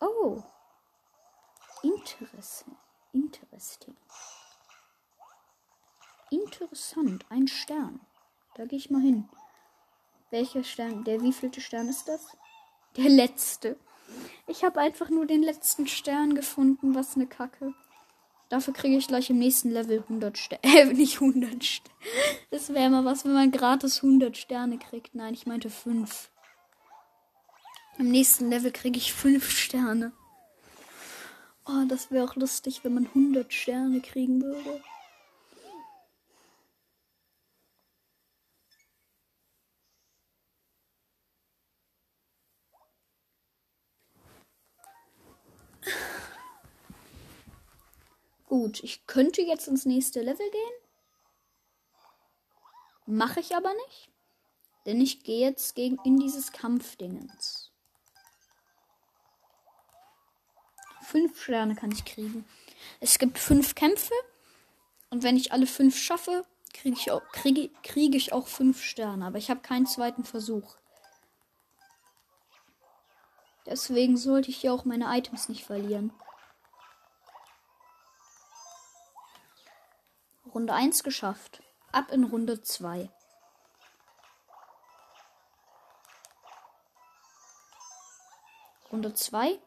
Oh. 0.00 0.42
Interessant. 1.82 2.76
Interesting. 3.12 3.96
Interessant. 6.30 7.24
Ein 7.30 7.48
Stern. 7.48 8.00
Da 8.54 8.64
gehe 8.64 8.78
ich 8.78 8.90
mal 8.90 9.00
hin. 9.00 9.28
Welcher 10.30 10.64
Stern? 10.64 11.04
Der 11.04 11.22
wievielte 11.22 11.60
Stern 11.60 11.88
ist 11.88 12.08
das? 12.08 12.36
Der 12.96 13.08
letzte. 13.08 13.78
Ich 14.46 14.64
habe 14.64 14.80
einfach 14.80 15.10
nur 15.10 15.26
den 15.26 15.42
letzten 15.42 15.86
Stern 15.86 16.34
gefunden. 16.34 16.94
Was 16.94 17.16
eine 17.16 17.26
Kacke. 17.26 17.74
Dafür 18.48 18.74
kriege 18.74 18.96
ich 18.96 19.08
gleich 19.08 19.30
im 19.30 19.38
nächsten 19.38 19.70
Level 19.70 20.00
100 20.02 20.38
Sterne. 20.38 20.62
Äh, 20.64 20.92
nicht 20.92 21.20
100 21.20 21.64
Sterne. 21.64 21.96
Das 22.50 22.72
wäre 22.72 22.90
mal 22.90 23.04
was, 23.04 23.24
wenn 23.24 23.34
man 23.34 23.50
gratis 23.50 24.02
100 24.02 24.36
Sterne 24.36 24.78
kriegt. 24.78 25.14
Nein, 25.14 25.34
ich 25.34 25.46
meinte 25.46 25.68
5. 25.68 26.30
Im 27.98 28.10
nächsten 28.10 28.50
Level 28.50 28.72
kriege 28.72 28.98
ich 28.98 29.14
fünf 29.14 29.50
Sterne. 29.50 30.12
Oh, 31.64 31.84
das 31.88 32.10
wäre 32.10 32.24
auch 32.24 32.36
lustig, 32.36 32.84
wenn 32.84 32.94
man 32.94 33.06
100 33.06 33.52
Sterne 33.52 34.00
kriegen 34.00 34.42
würde. 34.42 34.82
Gut, 48.46 48.82
ich 48.82 49.06
könnte 49.06 49.42
jetzt 49.42 49.68
ins 49.68 49.86
nächste 49.86 50.20
Level 50.20 50.50
gehen. 50.50 50.76
Mache 53.06 53.40
ich 53.40 53.56
aber 53.56 53.72
nicht. 53.86 54.10
Denn 54.84 55.00
ich 55.00 55.24
gehe 55.24 55.40
jetzt 55.40 55.74
gegen 55.74 55.98
in 56.04 56.18
dieses 56.18 56.52
Kampfdingens. 56.52 57.65
Fünf 61.06 61.40
Sterne 61.40 61.76
kann 61.76 61.92
ich 61.92 62.04
kriegen. 62.04 62.44
Es 62.98 63.20
gibt 63.20 63.38
fünf 63.38 63.76
Kämpfe. 63.76 64.12
Und 65.08 65.22
wenn 65.22 65.36
ich 65.36 65.52
alle 65.52 65.68
fünf 65.68 65.96
schaffe, 65.96 66.44
kriege 66.74 66.96
ich, 66.98 67.12
auch, 67.12 67.22
kriege, 67.30 68.16
ich 68.16 68.32
auch 68.32 68.48
fünf 68.48 68.82
Sterne. 68.82 69.24
Aber 69.24 69.38
ich 69.38 69.48
habe 69.48 69.60
keinen 69.60 69.86
zweiten 69.86 70.24
Versuch. 70.24 70.76
Deswegen 73.66 74.16
sollte 74.16 74.50
ich 74.50 74.56
hier 74.56 74.72
auch 74.72 74.84
meine 74.84 75.16
Items 75.16 75.48
nicht 75.48 75.64
verlieren. 75.64 76.12
Runde 80.52 80.72
1 80.72 81.04
geschafft. 81.04 81.62
Ab 81.92 82.10
in 82.10 82.24
Runde 82.24 82.62
2. 82.62 83.08
Runde 88.90 89.14
2 89.14 89.60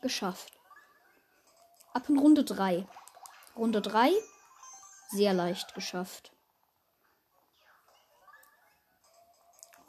geschafft. 0.00 0.53
Ab 1.94 2.08
in 2.10 2.18
Runde 2.18 2.44
3. 2.44 2.86
Runde 3.56 3.80
3 3.80 4.12
sehr 5.10 5.32
leicht 5.32 5.74
geschafft. 5.74 6.32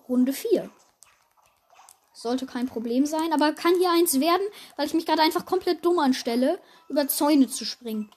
Runde 0.08 0.34
4. 0.34 0.70
Sollte 2.14 2.46
kein 2.46 2.68
Problem 2.68 3.06
sein, 3.06 3.34
aber 3.34 3.54
kann 3.54 3.76
hier 3.76 3.92
eins 3.92 4.20
werden, 4.20 4.48
weil 4.78 4.86
ich 4.86 4.94
mich 4.94 5.06
gerade 5.06 5.24
einfach 5.24 5.46
komplett 5.46 5.84
dumm 5.84 6.00
anstelle, 6.00 6.62
über 6.88 7.08
Zäune 7.08 7.48
zu 7.48 7.66
springen. 7.66 8.12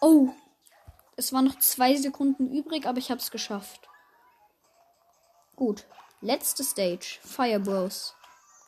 Oh, 0.00 0.28
es 1.16 1.32
waren 1.32 1.46
noch 1.46 1.58
zwei 1.58 1.96
Sekunden 1.96 2.52
übrig, 2.52 2.86
aber 2.86 2.98
ich 2.98 3.10
habe 3.10 3.20
es 3.20 3.30
geschafft. 3.30 3.88
Gut. 5.56 5.86
Letzte 6.20 6.64
Stage. 6.64 7.18
Fire 7.22 7.60
Bros. 7.60 8.14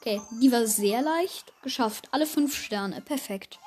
Okay, 0.00 0.22
die 0.40 0.50
war 0.50 0.66
sehr 0.66 1.02
leicht. 1.02 1.52
Geschafft. 1.62 2.08
Alle 2.12 2.26
fünf 2.26 2.56
Sterne. 2.56 3.02
Perfekt. 3.02 3.58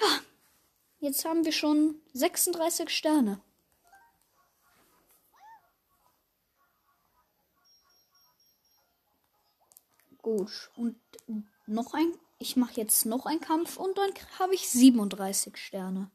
Ja. 0.00 0.20
Jetzt 1.00 1.24
haben 1.24 1.44
wir 1.44 1.52
schon 1.52 2.00
36 2.14 2.88
Sterne. 2.90 3.40
Gut. 10.22 10.70
Und 10.76 10.96
noch 11.66 11.92
ein. 11.92 12.12
Ich 12.38 12.56
mache 12.56 12.74
jetzt 12.80 13.04
noch 13.06 13.26
einen 13.26 13.40
Kampf 13.40 13.76
und 13.76 13.96
dann 13.98 14.10
habe 14.38 14.54
ich 14.54 14.68
37 14.68 15.56
Sterne. 15.56 16.10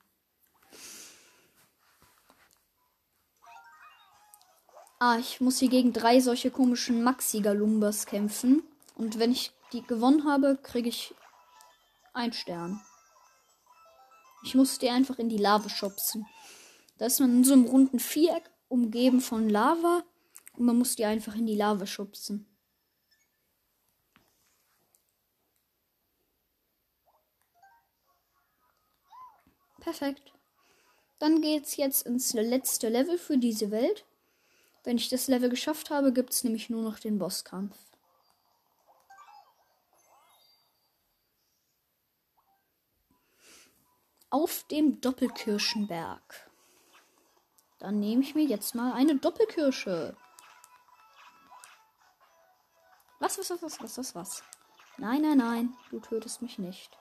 Ah, 5.00 5.18
ich 5.18 5.40
muss 5.40 5.60
hier 5.60 5.70
gegen 5.70 5.94
drei 5.94 6.20
solche 6.20 6.52
komischen 6.52 7.04
Maxi-Galumbas 7.04 8.06
kämpfen. 8.06 8.64
Und 8.96 9.18
wenn 9.18 9.32
ich 9.32 9.54
die 9.72 9.82
gewonnen 9.82 10.26
habe, 10.26 10.58
kriege 10.62 10.90
ich 10.90 11.16
einen 12.14 12.34
Stern. 12.34 12.82
Ich 14.44 14.56
muss 14.56 14.80
die 14.80 14.90
einfach 14.90 15.20
in 15.20 15.30
die 15.30 15.38
Lava 15.38 15.70
schubsen. 15.70 16.26
Da 16.98 17.06
ist 17.06 17.20
man 17.20 17.38
in 17.38 17.44
so 17.44 17.54
einem 17.54 17.66
runden 17.66 18.00
Viereck 18.00 18.50
umgeben 18.68 19.22
von 19.22 19.50
Lava. 19.50 20.04
Und 20.54 20.66
man 20.66 20.78
muss 20.78 20.96
die 20.96 21.06
einfach 21.06 21.36
in 21.36 21.46
die 21.46 21.56
Lava 21.56 21.86
schubsen. 21.86 22.46
Perfekt. 29.80 30.34
Dann 31.20 31.42
geht's 31.42 31.78
jetzt 31.78 32.06
ins 32.06 32.34
letzte 32.34 32.90
Level 32.90 33.18
für 33.18 33.38
diese 33.38 33.72
Welt. 33.72 34.06
Wenn 34.84 34.98
ich 34.98 35.10
das 35.10 35.28
Level 35.28 35.50
geschafft 35.50 35.90
habe, 35.90 36.14
gibt 36.14 36.32
es 36.32 36.44
nämlich 36.44 36.70
nur 36.70 36.82
noch 36.82 37.00
den 37.00 37.18
Bosskampf. 37.20 37.78
Auf 44.32 44.64
dem 44.66 45.02
Doppelkirschenberg. 45.02 46.50
Dann 47.80 48.00
nehme 48.00 48.22
ich 48.22 48.36
mir 48.36 48.44
jetzt 48.44 48.76
mal 48.76 48.94
eine 48.94 49.16
Doppelkirsche. 49.16 50.16
Was, 53.20 53.38
was, 53.38 53.50
was, 53.50 53.64
was, 53.64 53.82
was, 53.82 53.98
was, 53.98 54.16
was? 54.16 54.44
Nein, 54.98 55.22
nein, 55.22 55.38
nein, 55.38 55.78
du 55.90 56.00
tötest 56.00 56.42
mich 56.42 56.60
nicht. 56.60 56.98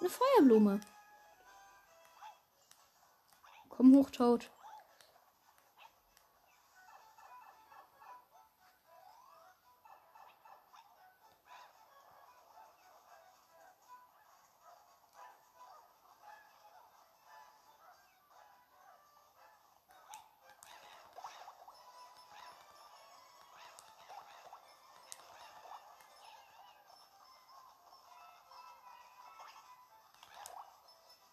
Eine 0.00 0.10
Feuerblume. 0.10 0.80
Komm 3.68 3.94
hoch, 3.94 4.10
Toad. 4.10 4.50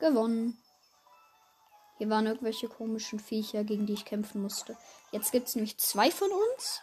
Gewonnen. 0.10 0.58
Hier 1.98 2.10
waren 2.10 2.28
irgendwelche 2.28 2.68
komischen 2.68 3.20
Viecher, 3.20 3.64
gegen 3.64 3.86
die 3.86 3.94
ich 3.94 4.06
kämpfen 4.06 4.42
musste. 4.42 4.78
Jetzt 5.12 5.32
gibt 5.32 5.48
es 5.48 5.56
nämlich 5.56 5.78
zwei 5.78 6.12
von 6.12 6.30
uns. 6.32 6.82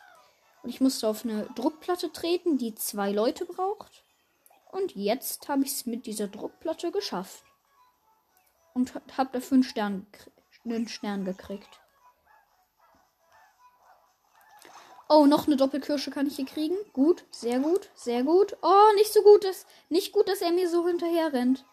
Und 0.63 0.71
ich 0.71 0.81
musste 0.81 1.09
auf 1.09 1.25
eine 1.25 1.47
Druckplatte 1.55 2.13
treten, 2.13 2.59
die 2.59 2.75
zwei 2.75 3.13
Leute 3.13 3.45
braucht. 3.45 4.03
Und 4.73 4.97
jetzt 4.97 5.49
habe 5.49 5.63
ich 5.63 5.71
es 5.71 5.87
mit 5.87 6.07
dieser 6.07 6.27
Druckplatte 6.27 6.91
geschafft. 6.91 7.45
Und 8.73 8.95
habe 9.17 9.31
dafür 9.33 9.57
einen 9.57 9.63
Stern, 9.63 10.07
einen 10.65 10.89
Stern 10.89 11.25
gekriegt. 11.25 11.81
Oh, 15.09 15.27
noch 15.27 15.47
eine 15.47 15.57
Doppelkirsche 15.57 16.11
kann 16.11 16.27
ich 16.27 16.37
hier 16.37 16.47
kriegen. 16.47 16.77
Gut, 16.93 17.25
sehr 17.31 17.61
gut, 17.61 17.91
sehr 17.95 18.25
gut. 18.25 18.57
Oh, 18.63 18.93
nicht 18.97 19.13
so 19.13 19.23
gut, 19.23 19.45
dass, 19.45 19.67
nicht 19.91 20.13
gut, 20.13 20.29
dass 20.29 20.41
er 20.41 20.51
mir 20.51 20.69
so 20.69 20.87
hinterher 20.89 21.33
rennt. 21.33 21.65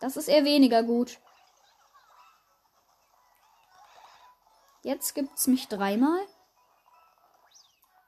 Das 0.00 0.16
ist 0.16 0.28
eher 0.28 0.44
weniger 0.44 0.82
gut. 0.82 1.18
Jetzt 4.82 5.14
gibt 5.14 5.36
es 5.36 5.46
mich 5.46 5.68
dreimal. 5.68 6.20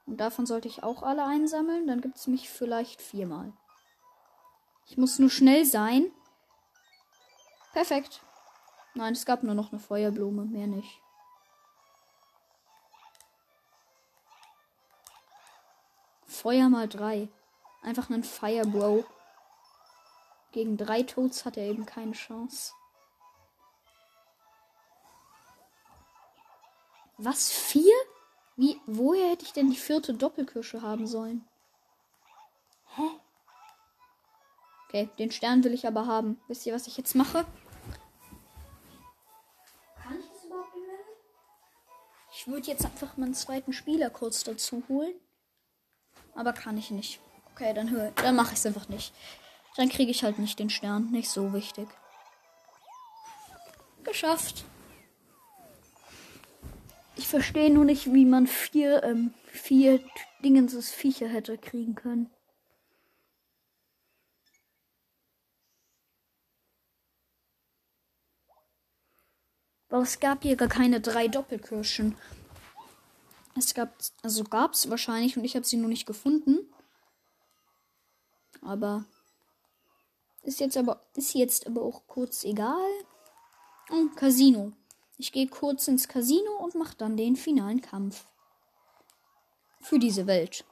Und 0.06 0.18
davon 0.18 0.46
sollte 0.46 0.68
ich 0.68 0.82
auch 0.82 1.02
alle 1.02 1.24
einsammeln. 1.24 1.86
Dann 1.86 2.00
gibt 2.00 2.16
es 2.16 2.26
mich 2.26 2.48
vielleicht 2.48 3.00
viermal. 3.00 3.52
Ich 4.86 4.96
muss 4.96 5.18
nur 5.18 5.30
schnell 5.30 5.64
sein. 5.64 6.10
Perfekt. 7.72 8.22
Nein, 8.94 9.12
es 9.12 9.24
gab 9.24 9.42
nur 9.42 9.54
noch 9.54 9.70
eine 9.70 9.80
Feuerblume, 9.80 10.44
mehr 10.44 10.66
nicht. 10.66 11.00
Feuer 16.26 16.68
mal 16.68 16.88
drei. 16.88 17.28
Einfach 17.82 18.10
einen 18.10 18.24
Firebro. 18.24 19.04
Gegen 20.52 20.76
drei 20.76 21.02
Toads 21.02 21.44
hat 21.44 21.56
er 21.56 21.64
eben 21.64 21.86
keine 21.86 22.12
Chance. 22.12 22.72
Was? 27.18 27.50
Vier? 27.50 27.94
Wie, 28.56 28.80
woher 28.86 29.30
hätte 29.30 29.44
ich 29.44 29.52
denn 29.52 29.70
die 29.70 29.76
vierte 29.76 30.14
Doppelkirsche 30.14 30.82
haben 30.82 31.06
sollen? 31.06 31.46
Hä? 32.96 33.02
Okay, 34.88 35.08
den 35.18 35.30
Stern 35.30 35.62
will 35.62 35.72
ich 35.72 35.86
aber 35.86 36.06
haben. 36.06 36.40
Wisst 36.48 36.66
ihr, 36.66 36.74
was 36.74 36.86
ich 36.86 36.96
jetzt 36.96 37.14
mache? 37.14 37.46
Kann 40.02 40.18
ich 40.18 40.28
das 40.28 40.44
überhaupt 40.44 40.74
Level? 40.74 40.98
Ich 42.32 42.48
würde 42.48 42.66
jetzt 42.66 42.84
einfach 42.84 43.16
meinen 43.16 43.34
zweiten 43.34 43.72
Spieler 43.72 44.10
kurz 44.10 44.42
dazu 44.42 44.82
holen. 44.88 45.14
Aber 46.34 46.52
kann 46.52 46.76
ich 46.76 46.90
nicht. 46.90 47.20
Okay, 47.52 47.72
dann, 47.72 48.12
dann 48.16 48.34
mache 48.34 48.52
ich 48.52 48.58
es 48.58 48.66
einfach 48.66 48.88
nicht. 48.88 49.14
Dann 49.76 49.88
kriege 49.88 50.10
ich 50.10 50.24
halt 50.24 50.38
nicht 50.38 50.58
den 50.58 50.70
Stern. 50.70 51.10
Nicht 51.10 51.30
so 51.30 51.52
wichtig. 51.52 51.88
Geschafft. 54.04 54.64
Ich 57.16 57.28
verstehe 57.28 57.70
nur 57.70 57.84
nicht, 57.84 58.12
wie 58.12 58.24
man 58.24 58.46
vier, 58.46 59.02
ähm, 59.04 59.34
vier 59.46 60.02
Dingenses 60.42 60.90
Viecher 60.90 61.28
hätte 61.28 61.58
kriegen 61.58 61.94
können. 61.94 62.30
Aber 69.90 70.02
es 70.02 70.20
gab 70.20 70.42
hier 70.44 70.56
gar 70.56 70.68
keine 70.68 71.00
drei 71.00 71.28
Doppelkirschen. 71.28 72.16
Es 73.56 73.74
gab, 73.74 73.98
also 74.22 74.44
gab 74.44 74.72
es 74.72 74.88
wahrscheinlich 74.88 75.36
und 75.36 75.44
ich 75.44 75.56
habe 75.56 75.66
sie 75.66 75.76
nur 75.76 75.88
nicht 75.88 76.06
gefunden. 76.06 76.58
Aber 78.62 79.04
ist 80.42 80.60
jetzt 80.60 80.76
aber 80.76 81.00
ist 81.14 81.34
jetzt 81.34 81.66
aber 81.66 81.82
auch 81.82 82.02
kurz 82.06 82.44
egal. 82.44 82.90
Und 83.90 84.16
Casino. 84.16 84.72
Ich 85.18 85.32
gehe 85.32 85.48
kurz 85.48 85.88
ins 85.88 86.08
Casino 86.08 86.52
und 86.62 86.74
mache 86.74 86.96
dann 86.96 87.16
den 87.16 87.36
finalen 87.36 87.80
Kampf 87.82 88.24
für 89.80 89.98
diese 89.98 90.26
Welt. 90.26 90.64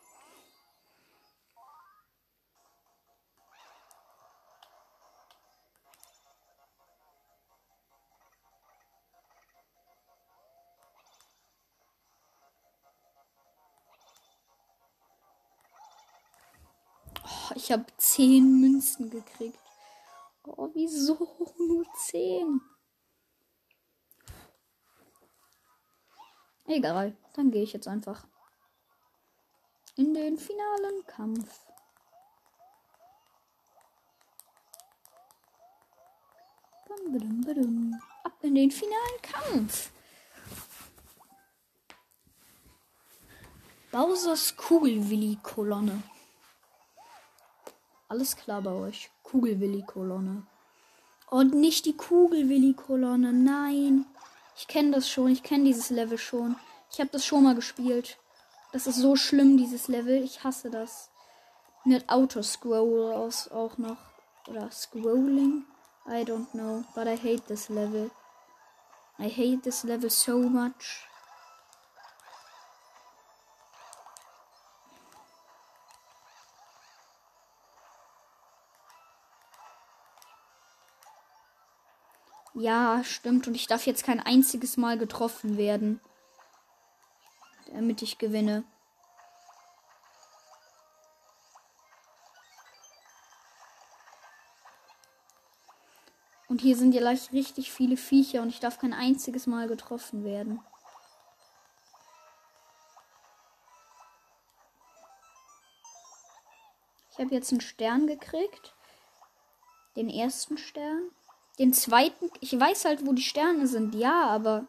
Ich 17.69 17.73
habe 17.73 17.85
zehn 17.99 18.63
Münzen 18.63 19.11
gekriegt. 19.11 19.61
Oh, 20.47 20.71
wieso 20.73 21.19
nur 21.59 21.85
zehn? 21.99 22.63
Egal, 26.67 27.15
dann 27.35 27.51
gehe 27.51 27.63
ich 27.63 27.75
jetzt 27.75 27.87
einfach 27.87 28.27
in 29.97 30.15
den 30.15 30.39
finalen 30.39 31.07
Kampf. 31.07 31.61
Ab 38.25 38.33
in 38.41 38.55
den 38.55 38.71
finalen 38.71 39.21
Kampf. 39.21 39.91
Bowsers 43.91 44.57
Kugelwilli-Kolonne. 44.57 46.03
Alles 48.09 48.37
klar 48.37 48.63
bei 48.63 48.73
euch. 48.73 49.11
Kugelwilli-Kolonne. 49.23 50.47
Und 51.31 51.55
nicht 51.55 51.85
die 51.85 51.97
Kugelwilli-Kolonne. 51.97 53.35
Nein. 53.35 54.07
Ich 54.57 54.67
kenne 54.67 54.93
das 54.93 55.11
schon. 55.11 55.29
Ich 55.29 55.43
kenne 55.43 55.65
dieses 55.65 55.91
Level 55.91 56.17
schon. 56.17 56.57
Ich 56.91 57.01
habe 57.01 57.11
das 57.13 57.27
schon 57.27 57.45
mal 57.45 57.55
gespielt. 57.55 58.19
Das 58.73 58.87
ist 58.87 58.97
so 58.97 59.15
schlimm, 59.15 59.59
dieses 59.59 59.89
Level. 59.89 60.23
Ich 60.23 60.43
hasse 60.43 60.71
das. 60.71 61.11
Mit 61.85 62.09
Autoscroll 62.09 63.13
aus 63.13 63.49
auch 63.49 63.77
noch. 63.77 63.99
Oder 64.47 64.71
Scrolling. 64.71 65.65
I 66.07 66.23
don't 66.25 66.51
know. 66.53 66.85
But 66.95 67.07
I 67.07 67.17
hate 67.17 67.43
this 67.47 67.69
level. 67.69 68.11
I 69.19 69.29
hate 69.29 69.63
this 69.63 69.85
level 69.85 70.09
so 70.09 70.39
much. 70.39 71.07
Ja, 82.59 83.05
stimmt. 83.05 83.47
Und 83.47 83.55
ich 83.55 83.69
darf 83.69 83.87
jetzt 83.87 84.03
kein 84.03 84.19
einziges 84.19 84.77
Mal 84.77 84.99
getroffen 84.99 85.57
werden. 85.57 86.01
Damit 87.73 88.03
ich 88.03 88.19
gewinne. 88.19 88.65
Und 96.49 96.61
hier 96.61 96.77
sind 96.77 96.95
ja 96.95 97.01
gleich 97.01 97.31
richtig 97.33 97.71
viele 97.71 97.97
Viecher 97.97 98.43
und 98.43 98.49
ich 98.49 98.59
darf 98.59 98.81
kein 98.81 98.93
einziges 98.93 99.47
Mal 99.47 99.69
getroffen 99.69 100.25
werden. 100.25 100.61
Ich 107.13 107.19
habe 107.21 107.33
jetzt 107.33 107.53
einen 107.53 107.61
Stern 107.61 108.09
gekriegt. 108.09 108.75
Den 109.95 110.09
ersten 110.09 110.59
Stern. 110.59 111.13
Den 111.59 111.73
zweiten, 111.73 112.31
ich 112.41 112.59
weiß 112.59 112.85
halt, 112.85 113.05
wo 113.07 113.13
die 113.13 113.23
Sterne 113.23 113.67
sind, 113.67 113.95
ja, 113.95 114.27
aber 114.27 114.67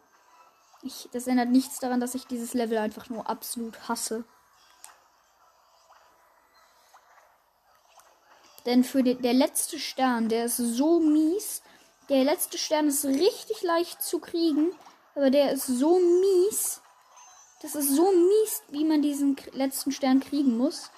ich, 0.82 1.08
das 1.12 1.26
ändert 1.26 1.50
nichts 1.50 1.78
daran, 1.78 2.00
dass 2.00 2.14
ich 2.14 2.26
dieses 2.26 2.54
Level 2.54 2.78
einfach 2.78 3.08
nur 3.10 3.28
absolut 3.28 3.88
hasse. 3.88 4.24
Denn 8.66 8.84
für 8.84 9.02
den, 9.02 9.22
der 9.22 9.32
letzte 9.32 9.78
Stern, 9.78 10.28
der 10.28 10.46
ist 10.46 10.56
so 10.56 11.00
mies. 11.00 11.62
Der 12.08 12.24
letzte 12.24 12.58
Stern 12.58 12.88
ist 12.88 13.04
richtig 13.04 13.62
leicht 13.62 14.02
zu 14.02 14.18
kriegen, 14.18 14.72
aber 15.14 15.30
der 15.30 15.52
ist 15.52 15.66
so 15.66 15.98
mies. 15.98 16.82
Das 17.62 17.74
ist 17.74 17.94
so 17.94 18.10
mies, 18.10 18.62
wie 18.68 18.84
man 18.84 19.02
diesen 19.02 19.36
letzten 19.52 19.92
Stern 19.92 20.20
kriegen 20.20 20.56
muss. 20.56 20.90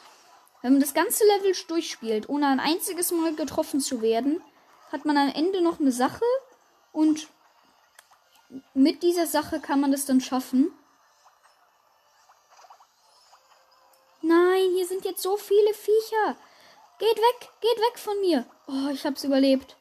Wenn 0.62 0.72
man 0.72 0.80
das 0.80 0.94
ganze 0.94 1.24
Level 1.24 1.52
durchspielt, 1.66 2.28
ohne 2.28 2.46
ein 2.46 2.60
einziges 2.60 3.10
Mal 3.10 3.34
getroffen 3.34 3.80
zu 3.80 4.00
werden, 4.00 4.40
hat 4.92 5.06
man 5.06 5.16
am 5.16 5.30
Ende 5.30 5.62
noch 5.62 5.80
eine 5.80 5.90
Sache 5.90 6.24
und 6.92 7.28
mit 8.74 9.02
dieser 9.02 9.26
Sache 9.26 9.60
kann 9.60 9.80
man 9.80 9.92
es 9.92 10.04
dann 10.04 10.20
schaffen. 10.20 10.70
Nein, 14.20 14.70
hier 14.74 14.86
sind 14.86 15.04
jetzt 15.04 15.22
so 15.22 15.36
viele 15.36 15.74
Viecher. 15.74 16.36
Geht 16.98 17.16
weg, 17.16 17.50
geht 17.60 17.78
weg 17.78 17.98
von 17.98 18.20
mir. 18.20 18.46
Oh, 18.68 18.88
ich 18.92 19.04
hab's 19.04 19.24
überlebt. 19.24 19.76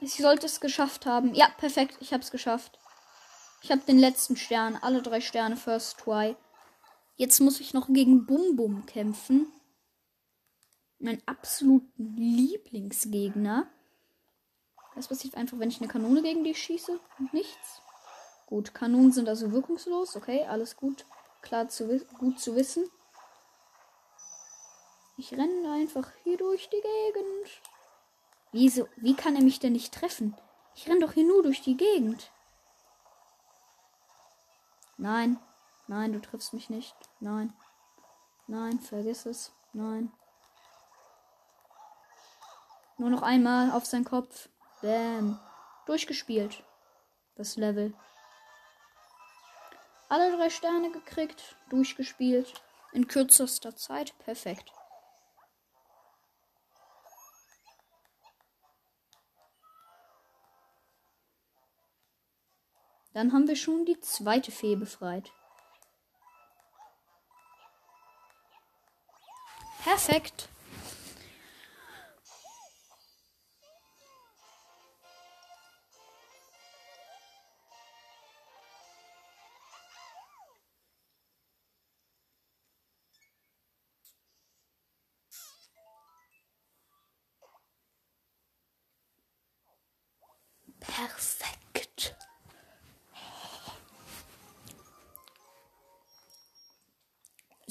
Ich 0.00 0.14
sollte 0.14 0.46
es 0.46 0.60
geschafft 0.60 1.06
haben. 1.06 1.34
Ja, 1.34 1.48
perfekt, 1.56 1.96
ich 2.00 2.12
hab's 2.12 2.30
geschafft. 2.30 2.78
Ich 3.62 3.70
habe 3.70 3.80
den 3.82 3.98
letzten 3.98 4.36
Stern, 4.36 4.76
alle 4.76 5.02
drei 5.02 5.20
Sterne 5.20 5.56
First 5.56 5.98
Try. 5.98 6.36
Jetzt 7.16 7.40
muss 7.40 7.60
ich 7.60 7.72
noch 7.72 7.88
gegen 7.88 8.26
Bum 8.26 8.56
Bum 8.56 8.84
kämpfen. 8.86 9.50
Mein 10.98 11.22
absoluten 11.26 12.16
Lieblingsgegner. 12.16 13.68
Was 14.94 15.08
passiert 15.08 15.36
einfach, 15.36 15.58
wenn 15.58 15.70
ich 15.70 15.80
eine 15.80 15.88
Kanone 15.88 16.22
gegen 16.22 16.44
die 16.44 16.54
schieße? 16.54 17.00
Nichts. 17.32 17.80
Gut, 18.46 18.74
Kanonen 18.74 19.12
sind 19.12 19.28
also 19.28 19.52
wirkungslos. 19.52 20.16
Okay, 20.16 20.44
alles 20.46 20.76
gut. 20.76 21.06
Klar 21.40 21.68
zu 21.68 22.00
gut 22.18 22.38
zu 22.38 22.54
wissen. 22.54 22.84
Ich 25.16 25.32
renne 25.32 25.72
einfach 25.72 26.10
hier 26.24 26.36
durch 26.36 26.68
die 26.68 26.80
Gegend. 26.80 27.62
Wieso? 28.52 28.88
Wie 28.96 29.14
kann 29.14 29.36
er 29.36 29.42
mich 29.42 29.58
denn 29.58 29.72
nicht 29.72 29.94
treffen? 29.94 30.36
Ich 30.74 30.88
renne 30.88 31.00
doch 31.00 31.12
hier 31.12 31.26
nur 31.26 31.42
durch 31.42 31.62
die 31.62 31.76
Gegend. 31.76 32.30
Nein. 34.96 35.38
Nein, 35.86 36.12
du 36.12 36.20
triffst 36.20 36.52
mich 36.52 36.70
nicht. 36.70 36.94
Nein. 37.20 37.52
Nein, 38.46 38.78
vergiss 38.80 39.26
es. 39.26 39.52
Nein. 39.72 40.12
Nur 42.98 43.10
noch 43.10 43.22
einmal 43.22 43.70
auf 43.72 43.86
seinen 43.86 44.04
Kopf. 44.04 44.48
Bam. 44.82 45.40
Durchgespielt. 45.86 46.64
Das 47.36 47.56
Level. 47.56 47.94
Alle 50.08 50.36
drei 50.36 50.50
Sterne 50.50 50.90
gekriegt. 50.90 51.56
Durchgespielt. 51.70 52.52
In 52.92 53.06
kürzester 53.06 53.74
Zeit. 53.76 54.12
Perfekt. 54.18 54.72
Dann 63.14 63.32
haben 63.32 63.46
wir 63.46 63.56
schon 63.56 63.84
die 63.84 64.00
zweite 64.00 64.50
Fee 64.50 64.74
befreit. 64.74 65.30
Perfekt. 69.84 70.48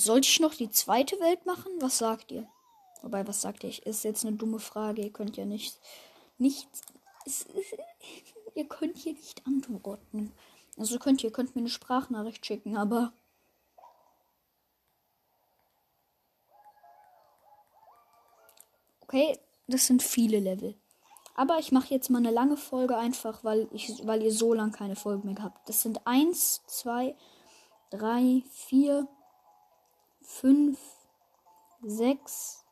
Sollte 0.03 0.27
ich 0.27 0.39
noch 0.39 0.55
die 0.55 0.71
zweite 0.71 1.19
Welt 1.19 1.45
machen? 1.45 1.71
Was 1.79 1.99
sagt 1.99 2.31
ihr? 2.31 2.47
Wobei, 3.03 3.27
was 3.27 3.41
sagt 3.41 3.63
ihr? 3.63 3.85
Ist 3.85 4.03
jetzt 4.03 4.25
eine 4.25 4.35
dumme 4.35 4.59
Frage. 4.59 5.03
Ihr 5.03 5.13
könnt 5.13 5.37
ja 5.37 5.45
nicht. 5.45 5.79
Nichts. 6.39 6.81
Ist, 7.25 7.47
ihr 8.55 8.67
könnt 8.67 8.97
hier 8.97 9.13
nicht 9.13 9.45
antworten. 9.45 10.33
Also 10.75 10.97
könnt 10.97 11.23
ihr 11.23 11.31
könnt 11.31 11.55
mir 11.55 11.61
eine 11.61 11.69
Sprachnachricht 11.69 12.43
schicken, 12.45 12.77
aber 12.77 13.13
Okay, 19.01 19.37
das 19.67 19.87
sind 19.87 20.01
viele 20.01 20.39
Level. 20.39 20.73
Aber 21.35 21.59
ich 21.59 21.73
mache 21.73 21.93
jetzt 21.93 22.09
mal 22.09 22.19
eine 22.19 22.31
lange 22.31 22.55
Folge 22.55 22.97
einfach, 22.97 23.43
weil 23.43 23.67
ich 23.73 24.07
weil 24.07 24.23
ihr 24.23 24.31
so 24.31 24.53
lange 24.53 24.71
keine 24.71 24.95
Folge 24.95 25.27
mehr 25.27 25.43
habt. 25.43 25.67
Das 25.67 25.81
sind 25.81 26.07
1 26.07 26.63
2 26.65 27.15
3 27.91 28.43
4 28.49 29.07
5 30.21 30.77
6 31.83 32.65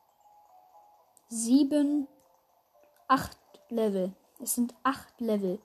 7 1.29 2.07
8 3.07 3.37
Level. 3.69 4.13
Es 4.41 4.55
sind 4.55 4.73
8 4.83 5.19
Level. 5.21 5.59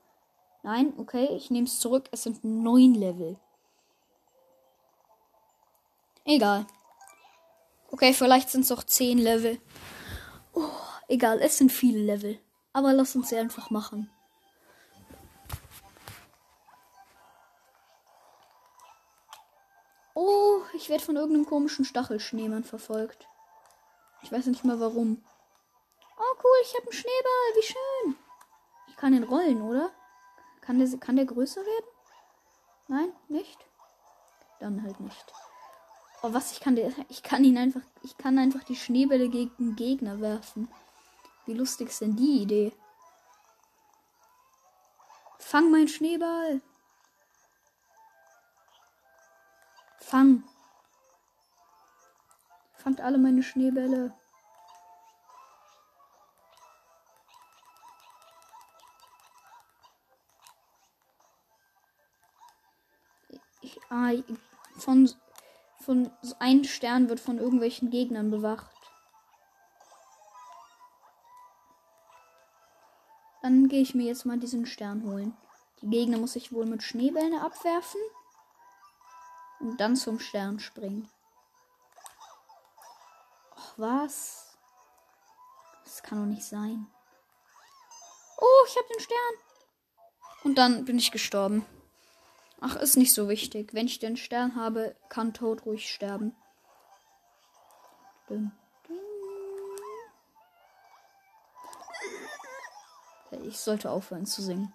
Nein, 0.62 0.94
okay, 0.97 1.27
ich 1.37 1.51
nehme 1.51 1.66
es 1.66 1.79
zurück. 1.79 2.09
Es 2.11 2.23
sind 2.23 2.42
9 2.42 2.94
Level. 2.94 3.37
Egal. 6.25 6.66
Okay, 7.90 8.14
vielleicht 8.14 8.51
sind 8.51 8.62
es 8.62 8.73
auch 8.73 8.83
10 8.83 9.18
Level. 9.18 9.61
Oh, 10.55 10.68
egal, 11.07 11.40
es 11.40 11.59
sind 11.59 11.70
viele 11.70 11.99
Level. 11.99 12.40
Aber 12.73 12.92
lass 12.92 13.14
uns 13.14 13.29
sie 13.29 13.37
einfach 13.37 13.70
machen. 13.70 14.11
Oh, 20.14 20.61
ich 20.74 20.88
werde 20.88 21.05
von 21.05 21.16
irgendeinem 21.16 21.46
komischen 21.46 21.85
Stachelschneemann 21.85 22.64
verfolgt. 22.64 23.29
Ich 24.22 24.31
weiß 24.31 24.46
nicht 24.46 24.64
mal 24.64 24.81
warum. 24.81 25.24
Oh, 26.16 26.37
cool, 26.42 26.57
ich 26.62 26.74
habe 26.74 26.85
einen 26.85 26.92
Schneeball. 26.92 27.57
Wie 27.57 27.62
schön. 27.62 28.16
Ich 28.88 28.96
kann 28.96 29.12
ihn 29.12 29.24
rollen, 29.24 29.61
oder? 29.61 29.90
Kann 30.61 30.79
der, 30.79 30.88
kann 30.98 31.16
der 31.16 31.27
größer 31.27 31.61
werden? 31.61 31.87
Nein, 32.87 33.12
nicht? 33.29 33.59
Dann 34.61 34.83
halt 34.83 35.00
nicht. 35.00 35.33
Oh, 36.22 36.33
was? 36.33 36.53
Ich 36.53 36.61
kann, 36.61 36.77
der, 36.77 36.92
ich 37.09 37.22
kann 37.22 37.44
ihn 37.44 37.59
einfach. 37.59 37.83
Ich 38.03 38.16
kann 38.16 38.38
einfach 38.38 38.62
die 38.62 38.77
Schneebälle 38.77 39.29
gegen 39.29 39.77
Gegner 39.77 40.20
werfen. 40.20 40.68
Wie 41.44 41.55
lustig 41.55 41.88
ist 41.88 42.00
denn 42.00 42.16
die 42.16 42.42
Idee? 42.42 42.72
Fang 45.38 45.70
meinen 45.70 45.88
Schneeball. 45.88 46.62
Fang. 50.07 50.45
Fangt 52.77 53.01
alle 53.01 53.17
meine 53.17 53.43
Schneebälle. 53.43 54.14
Ich, 63.62 63.81
ah, 63.88 64.12
von, 64.77 65.11
von 65.81 66.11
ein 66.38 66.64
Stern 66.64 67.09
wird 67.09 67.19
von 67.19 67.38
irgendwelchen 67.38 67.90
Gegnern 67.90 68.31
bewacht. 68.31 68.71
Dann 73.40 73.69
gehe 73.69 73.81
ich 73.81 73.95
mir 73.95 74.05
jetzt 74.05 74.27
mal 74.27 74.38
diesen 74.38 74.67
Stern 74.67 75.03
holen. 75.05 75.35
Die 75.81 75.88
Gegner 75.88 76.19
muss 76.19 76.37
ich 76.37 76.53
wohl 76.53 76.67
mit 76.67 76.83
Schneebällen 76.83 77.38
abwerfen. 77.38 78.01
Und 79.64 79.79
dann 79.79 79.96
zum 79.96 80.18
Stern 80.18 80.61
springen. 80.61 81.09
Ach, 83.57 83.72
was? 83.79 84.59
Das 85.85 86.03
kann 86.03 86.18
doch 86.18 86.27
nicht 86.27 86.44
sein. 86.44 86.87
Oh, 88.37 88.66
ich 88.68 88.77
habe 88.77 88.88
den 88.92 89.00
Stern. 89.00 89.35
Und 90.42 90.59
dann 90.59 90.85
bin 90.85 90.98
ich 90.98 91.12
gestorben. 91.12 91.64
Ach, 92.61 92.77
ist 92.77 92.98
nicht 92.98 93.14
so 93.14 93.31
wichtig. 93.31 93.72
Wenn 93.72 93.87
ich 93.87 93.98
den 93.98 94.18
Stern 94.18 94.55
habe, 94.55 94.96
kann 95.09 95.33
Toad 95.33 95.64
ruhig 95.64 95.90
sterben. 95.90 96.37
Dün. 98.29 98.53
Ich 103.44 103.59
sollte 103.59 103.90
aufhören 103.90 104.27
zu 104.27 104.42
singen. 104.42 104.74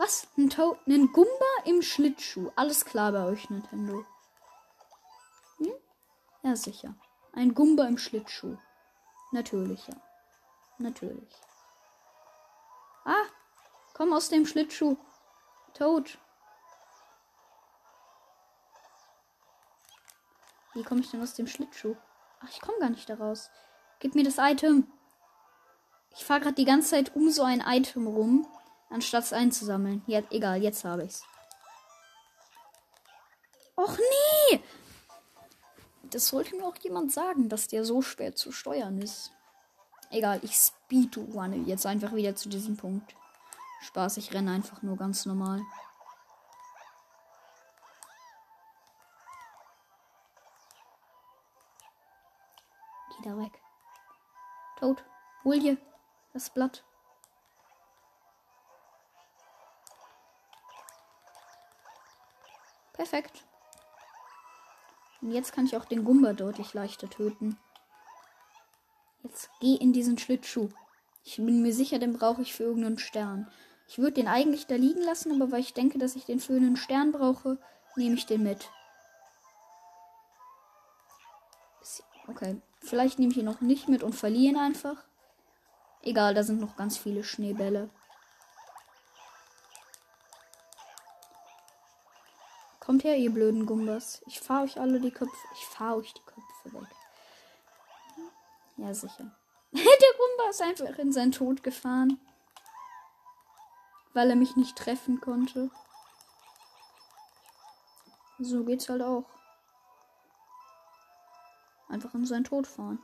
Was? 0.00 0.26
Ein, 0.38 0.48
to 0.48 0.78
ein 0.86 1.12
Gumba 1.12 1.52
im 1.66 1.82
Schlittschuh. 1.82 2.50
Alles 2.56 2.86
klar 2.86 3.12
bei 3.12 3.22
euch, 3.26 3.50
Nintendo. 3.50 4.06
Hm? 5.58 5.74
Ja, 6.42 6.56
sicher. 6.56 6.94
Ein 7.34 7.52
Gumba 7.52 7.84
im 7.84 7.98
Schlittschuh. 7.98 8.56
Natürlich, 9.30 9.86
ja. 9.88 9.94
Natürlich. 10.78 11.34
Ah! 13.04 13.26
Komm 13.92 14.14
aus 14.14 14.30
dem 14.30 14.46
Schlittschuh. 14.46 14.96
Tot. 15.74 16.16
Wie 20.72 20.82
komme 20.82 21.02
ich 21.02 21.10
denn 21.10 21.22
aus 21.22 21.34
dem 21.34 21.46
Schlittschuh? 21.46 21.94
Ach, 22.40 22.48
ich 22.48 22.62
komme 22.62 22.78
gar 22.78 22.88
nicht 22.88 23.10
daraus. 23.10 23.50
Gib 23.98 24.14
mir 24.14 24.24
das 24.24 24.38
Item. 24.38 24.90
Ich 26.16 26.24
fahre 26.24 26.40
gerade 26.40 26.54
die 26.54 26.64
ganze 26.64 26.88
Zeit 26.88 27.14
um 27.14 27.30
so 27.30 27.42
ein 27.42 27.60
Item 27.60 28.06
rum, 28.06 28.48
anstatt 28.90 29.24
es 29.24 29.32
einzusammeln. 29.32 30.02
Ja, 30.06 30.20
egal, 30.30 30.62
jetzt 30.62 30.84
habe 30.84 31.04
ich's. 31.04 31.24
Och 33.76 33.96
nee! 33.96 34.62
Das 36.02 36.26
sollte 36.26 36.56
mir 36.56 36.66
auch 36.66 36.76
jemand 36.76 37.12
sagen, 37.12 37.48
dass 37.48 37.68
der 37.68 37.84
so 37.84 38.02
schwer 38.02 38.34
zu 38.34 38.52
steuern 38.52 39.00
ist. 39.00 39.32
Egal, 40.10 40.40
ich 40.42 40.56
speedrunne 40.56 41.56
jetzt 41.58 41.86
einfach 41.86 42.12
wieder 42.12 42.34
zu 42.34 42.48
diesem 42.48 42.76
Punkt. 42.76 43.14
Spaß, 43.82 44.16
ich 44.16 44.34
renne 44.34 44.52
einfach 44.52 44.82
nur 44.82 44.96
ganz 44.96 45.24
normal. 45.24 45.62
Geh 53.16 53.28
da 53.28 53.38
weg. 53.38 53.52
Tot. 54.78 55.04
Hol 55.44 55.60
dir 55.60 55.76
das 56.32 56.50
Blatt. 56.50 56.84
Perfekt. 63.00 63.46
Und 65.22 65.30
jetzt 65.30 65.54
kann 65.54 65.64
ich 65.64 65.74
auch 65.74 65.86
den 65.86 66.04
Gumba 66.04 66.34
deutlich 66.34 66.74
leichter 66.74 67.08
töten. 67.08 67.56
Jetzt 69.22 69.48
geh 69.58 69.74
in 69.76 69.94
diesen 69.94 70.18
Schlittschuh. 70.18 70.68
Ich 71.24 71.36
bin 71.36 71.62
mir 71.62 71.72
sicher, 71.72 71.98
den 71.98 72.12
brauche 72.12 72.42
ich 72.42 72.52
für 72.52 72.64
irgendeinen 72.64 72.98
Stern. 72.98 73.50
Ich 73.88 73.96
würde 73.96 74.12
den 74.12 74.28
eigentlich 74.28 74.66
da 74.66 74.74
liegen 74.74 75.00
lassen, 75.00 75.32
aber 75.32 75.50
weil 75.50 75.60
ich 75.60 75.72
denke, 75.72 75.98
dass 75.98 76.14
ich 76.14 76.26
den 76.26 76.40
für 76.40 76.52
einen 76.52 76.76
Stern 76.76 77.10
brauche, 77.10 77.56
nehme 77.96 78.16
ich 78.16 78.26
den 78.26 78.42
mit. 78.42 78.70
Okay, 82.28 82.60
vielleicht 82.80 83.18
nehme 83.18 83.32
ich 83.32 83.38
ihn 83.38 83.46
noch 83.46 83.62
nicht 83.62 83.88
mit 83.88 84.02
und 84.02 84.14
verliere 84.14 84.52
ihn 84.52 84.58
einfach. 84.58 85.06
Egal, 86.02 86.34
da 86.34 86.42
sind 86.42 86.60
noch 86.60 86.76
ganz 86.76 86.98
viele 86.98 87.24
Schneebälle. 87.24 87.88
Kommt 92.90 93.04
her, 93.04 93.16
ihr 93.16 93.30
blöden 93.30 93.66
Gumbas. 93.66 94.20
Ich 94.26 94.40
fahre 94.40 94.64
euch 94.64 94.80
alle 94.80 94.98
die 94.98 95.12
Köpfe. 95.12 95.48
Ich 95.52 95.64
fahre 95.64 95.98
euch 95.98 96.12
die 96.12 96.22
Köpfe 96.22 96.72
weg. 96.76 96.88
Ja, 98.78 98.92
sicher. 98.92 99.30
Der 99.72 99.82
Gumba 99.82 100.50
ist 100.50 100.60
einfach 100.60 100.98
in 100.98 101.12
seinen 101.12 101.30
Tod 101.30 101.62
gefahren 101.62 102.18
weil 104.12 104.30
er 104.30 104.36
mich 104.36 104.56
nicht 104.56 104.76
treffen 104.76 105.20
konnte. 105.20 105.70
So 108.38 108.64
geht's 108.64 108.88
halt 108.88 109.02
auch. 109.02 109.26
Einfach 111.88 112.14
in 112.14 112.26
seinen 112.26 112.44
Tod 112.44 112.66
fahren. 112.66 112.98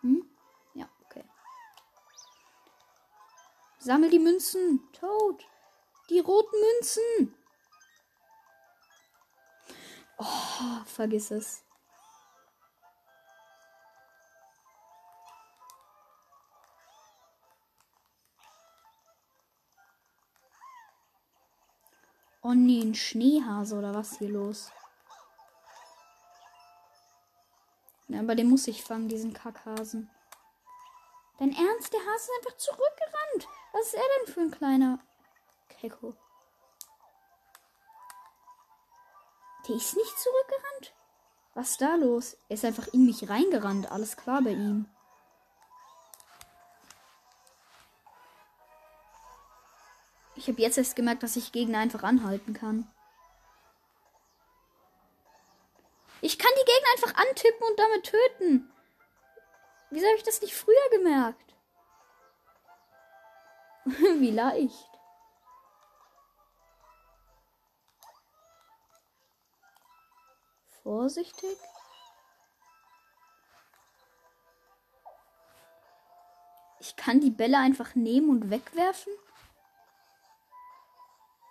Hm? 0.00 0.28
Ja, 0.74 0.88
okay. 1.04 1.24
Sammel 3.78 4.10
die 4.10 4.18
Münzen. 4.18 4.80
Tod. 4.92 5.44
Die 6.10 6.20
roten 6.20 6.56
Münzen. 6.58 7.36
Oh, 10.18 10.84
vergiss 10.86 11.30
es. 11.30 11.62
Oh 22.42 22.54
nee, 22.54 22.80
ein 22.80 22.94
Schneehase 22.94 23.76
oder 23.76 23.92
was 23.92 24.18
hier 24.18 24.28
los? 24.28 24.70
Ja, 28.08 28.20
aber 28.20 28.36
den 28.36 28.48
muss 28.48 28.68
ich 28.68 28.84
fangen, 28.84 29.08
diesen 29.08 29.32
Kackhasen. 29.32 30.08
Dein 31.38 31.52
Ernst? 31.52 31.92
Der 31.92 32.00
Hase 32.00 32.30
ist 32.30 32.30
einfach 32.38 32.56
zurückgerannt. 32.56 33.48
Was 33.72 33.86
ist 33.88 33.94
er 33.94 34.02
denn 34.24 34.32
für 34.32 34.40
ein 34.40 34.50
kleiner 34.52 35.00
Keko? 35.68 36.14
Der 39.68 39.76
ist 39.76 39.96
nicht 39.96 40.18
zurückgerannt? 40.18 40.94
Was 41.54 41.70
ist 41.70 41.80
da 41.80 41.94
los? 41.96 42.36
Er 42.48 42.54
ist 42.54 42.64
einfach 42.64 42.86
in 42.88 43.06
mich 43.06 43.28
reingerannt. 43.28 43.90
Alles 43.90 44.16
klar 44.16 44.42
bei 44.42 44.50
ihm. 44.50 44.86
Ich 50.36 50.48
habe 50.48 50.60
jetzt 50.60 50.78
erst 50.78 50.94
gemerkt, 50.94 51.22
dass 51.22 51.36
ich 51.36 51.50
Gegner 51.50 51.78
einfach 51.78 52.02
anhalten 52.02 52.52
kann. 52.52 52.86
Ich 56.20 56.38
kann 56.38 56.50
die 56.54 56.64
Gegner 56.64 56.88
einfach 56.92 57.14
antippen 57.28 57.66
und 57.68 57.78
damit 57.78 58.04
töten. 58.04 58.72
Wieso 59.90 60.06
habe 60.06 60.16
ich 60.16 60.24
das 60.24 60.40
nicht 60.42 60.54
früher 60.54 60.90
gemerkt? 60.90 61.54
Wie 64.20 64.30
leicht. 64.30 64.95
Vorsichtig. 70.86 71.58
Ich 76.78 76.94
kann 76.94 77.18
die 77.18 77.32
Bälle 77.32 77.58
einfach 77.58 77.96
nehmen 77.96 78.30
und 78.30 78.50
wegwerfen. 78.50 79.12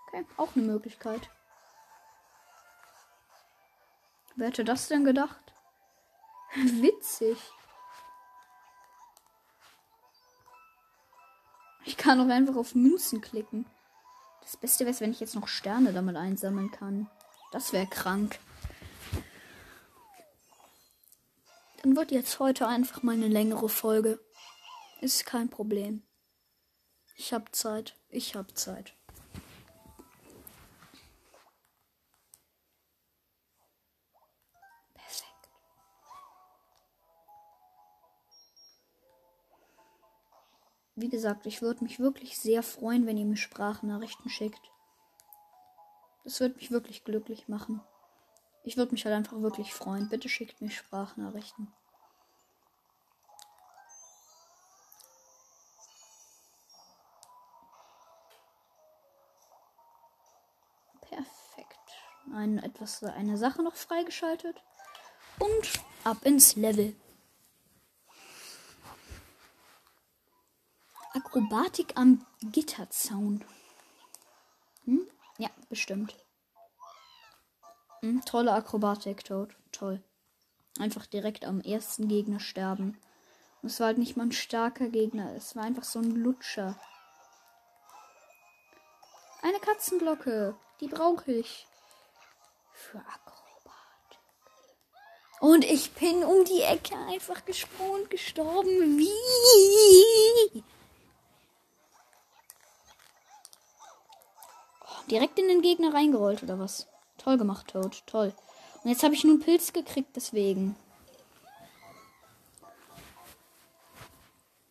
Okay, 0.07 0.25
auch 0.37 0.55
eine 0.55 0.63
Möglichkeit. 0.63 1.29
Wer 4.37 4.47
hätte 4.47 4.63
das 4.63 4.87
denn 4.87 5.03
gedacht? 5.03 5.53
Witzig. 6.55 7.37
Ich 11.83 11.97
kann 11.97 12.21
auch 12.21 12.33
einfach 12.33 12.55
auf 12.55 12.73
Münzen 12.73 13.19
klicken. 13.19 13.65
Das 14.43 14.55
Beste 14.55 14.85
wäre, 14.85 14.97
wenn 15.01 15.11
ich 15.11 15.19
jetzt 15.19 15.35
noch 15.35 15.49
Sterne 15.49 15.91
damit 15.91 16.15
einsammeln 16.15 16.71
kann. 16.71 17.11
Das 17.51 17.73
wäre 17.73 17.87
krank. 17.87 18.39
Dann 21.85 21.95
wird 21.95 22.11
jetzt 22.11 22.39
heute 22.39 22.67
einfach 22.67 23.03
mal 23.03 23.11
eine 23.11 23.27
längere 23.27 23.69
Folge. 23.69 24.19
Ist 25.01 25.27
kein 25.27 25.51
Problem. 25.51 26.01
Ich 27.15 27.31
hab 27.31 27.53
Zeit. 27.53 27.95
Ich 28.09 28.35
hab 28.35 28.57
Zeit. 28.57 28.95
Perfekt. 34.95 35.29
Wie 40.95 41.09
gesagt, 41.09 41.45
ich 41.45 41.61
würde 41.61 41.83
mich 41.83 41.99
wirklich 41.99 42.39
sehr 42.39 42.63
freuen, 42.63 43.05
wenn 43.05 43.17
ihr 43.17 43.25
mir 43.25 43.37
Sprachnachrichten 43.37 44.31
schickt. 44.31 44.71
Das 46.23 46.39
würde 46.39 46.55
mich 46.55 46.71
wirklich 46.71 47.03
glücklich 47.03 47.47
machen. 47.47 47.83
Ich 48.65 48.77
würde 48.77 48.91
mich 48.91 49.05
halt 49.05 49.15
einfach 49.15 49.39
wirklich 49.41 49.73
freuen. 49.73 50.09
Bitte 50.09 50.27
schickt 50.27 50.61
mir 50.61 50.69
Sprachnachrichten. 50.69 51.67
ein, 62.35 62.59
etwas, 62.59 63.03
eine 63.03 63.37
Sache 63.37 63.63
noch 63.63 63.75
freigeschaltet. 63.75 64.61
Und 65.39 65.83
ab 66.03 66.17
ins 66.23 66.55
Level. 66.55 66.95
Akrobatik 71.13 71.93
am 71.95 72.25
Gitterzaun. 72.41 73.43
Hm? 74.85 75.07
Ja, 75.37 75.49
bestimmt. 75.69 76.15
Hm, 78.05 78.23
tolle 78.23 78.53
Akrobatik, 78.53 79.25
Toad. 79.25 79.55
Toll. 79.71 79.99
Einfach 80.77 81.07
direkt 81.07 81.43
am 81.43 81.59
ersten 81.59 82.07
Gegner 82.07 82.39
sterben. 82.39 82.99
Und 83.63 83.69
es 83.71 83.79
war 83.79 83.87
halt 83.87 83.97
nicht 83.97 84.15
mal 84.15 84.27
ein 84.27 84.31
starker 84.31 84.89
Gegner. 84.89 85.33
Es 85.35 85.55
war 85.55 85.63
einfach 85.63 85.83
so 85.83 85.97
ein 85.97 86.11
Lutscher. 86.11 86.79
Eine 89.41 89.57
Katzenglocke. 89.57 90.55
Die 90.81 90.87
brauche 90.87 91.31
ich 91.31 91.65
für 92.73 92.99
Akrobatik. 92.99 94.19
Und 95.39 95.65
ich 95.65 95.91
bin 95.93 96.23
um 96.23 96.45
die 96.45 96.61
Ecke 96.61 96.95
einfach 97.07 97.43
gesprungen 97.43 98.03
und 98.03 98.11
gestorben. 98.11 98.99
Wie? 98.99 100.63
Oh, 104.81 105.09
direkt 105.09 105.39
in 105.39 105.47
den 105.47 105.63
Gegner 105.63 105.91
reingerollt 105.91 106.43
oder 106.43 106.59
was? 106.59 106.85
Toll 107.25 107.39
gemacht, 107.39 107.69
Toad. 107.69 108.03
Toll. 108.05 108.31
Und 108.83 108.91
jetzt 108.91 109.01
habe 109.01 109.15
ich 109.15 109.23
nur 109.23 109.33
einen 109.33 109.41
Pilz 109.41 109.73
gekriegt, 109.73 110.15
deswegen. 110.15 110.75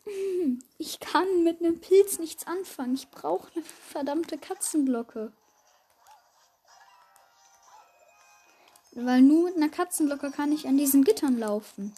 Ich 0.77 0.99
kann 0.99 1.43
mit 1.43 1.59
einem 1.61 1.79
Pilz 1.79 2.19
nichts 2.19 2.47
anfangen. 2.47 2.93
Ich 2.95 3.09
brauche 3.09 3.49
eine 3.55 3.63
verdammte 3.63 4.37
Katzenglocke. 4.37 5.31
Weil 8.91 9.21
nur 9.21 9.45
mit 9.45 9.57
einer 9.57 9.69
Katzenglocke 9.69 10.31
kann 10.31 10.51
ich 10.51 10.67
an 10.67 10.77
diesen 10.77 11.03
Gittern 11.03 11.39
laufen. 11.39 11.93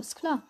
Alles 0.00 0.14
klar. 0.14 0.42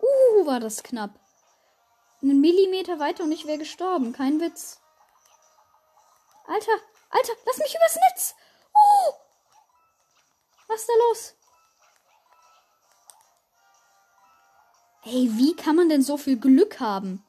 Uh, 0.00 0.46
war 0.46 0.58
das 0.58 0.82
knapp. 0.82 1.10
Einen 2.22 2.40
Millimeter 2.40 2.98
weiter 2.98 3.24
und 3.24 3.32
ich 3.32 3.44
wäre 3.44 3.58
gestorben. 3.58 4.14
Kein 4.14 4.40
Witz. 4.40 4.80
Alter, 6.46 6.72
Alter, 7.10 7.32
lass 7.44 7.58
mich 7.58 7.74
übers 7.74 7.96
Netz. 7.96 8.34
Oh! 8.72 9.12
Was 10.66 10.80
ist 10.80 10.88
da 10.88 10.94
los? 11.10 11.37
Ey, 15.10 15.30
wie 15.38 15.56
kann 15.56 15.76
man 15.76 15.88
denn 15.88 16.02
so 16.02 16.16
viel 16.16 16.38
Glück 16.38 16.80
haben? 16.80 17.24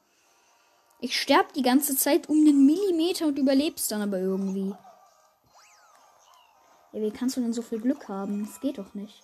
Ich 1.00 1.18
sterb 1.18 1.54
die 1.54 1.62
ganze 1.62 1.96
Zeit 1.96 2.28
um 2.28 2.36
einen 2.36 2.66
Millimeter 2.66 3.26
und 3.26 3.38
überlebst 3.38 3.90
dann 3.90 4.02
aber 4.02 4.18
irgendwie. 4.18 4.74
Ey, 6.92 7.02
wie 7.02 7.10
kannst 7.10 7.36
du 7.36 7.40
denn 7.40 7.54
so 7.54 7.62
viel 7.62 7.80
Glück 7.80 8.08
haben? 8.08 8.44
Das 8.44 8.60
geht 8.60 8.78
doch 8.78 8.92
nicht. 8.94 9.22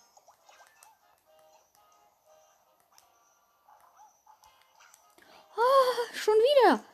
schon 6.26 6.34
wieder. 6.34 6.84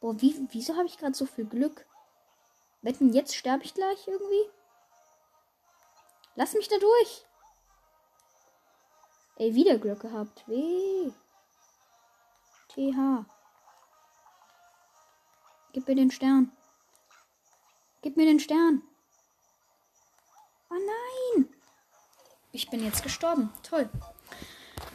Boah, 0.00 0.20
wie, 0.20 0.34
wieso 0.50 0.76
habe 0.76 0.86
ich 0.86 0.98
gerade 0.98 1.14
so 1.14 1.26
viel 1.26 1.44
Glück? 1.44 1.86
Wetten, 2.82 3.12
jetzt 3.12 3.36
sterbe 3.36 3.64
ich 3.64 3.74
gleich 3.74 4.08
irgendwie? 4.08 4.50
Lass 6.34 6.54
mich 6.54 6.68
da 6.68 6.78
durch. 6.78 7.26
Ey, 9.40 9.54
wieder 9.54 9.78
Glück 9.78 10.00
gehabt. 10.00 10.46
W. 10.48 11.12
TH. 12.68 13.24
Gib 15.72 15.88
mir 15.88 15.94
den 15.94 16.10
Stern. 16.10 16.52
Gib 18.02 18.18
mir 18.18 18.26
den 18.26 18.38
Stern. 18.38 18.82
Oh 20.68 20.74
nein. 20.74 21.48
Ich 22.52 22.68
bin 22.68 22.84
jetzt 22.84 23.02
gestorben. 23.02 23.50
Toll. 23.62 23.88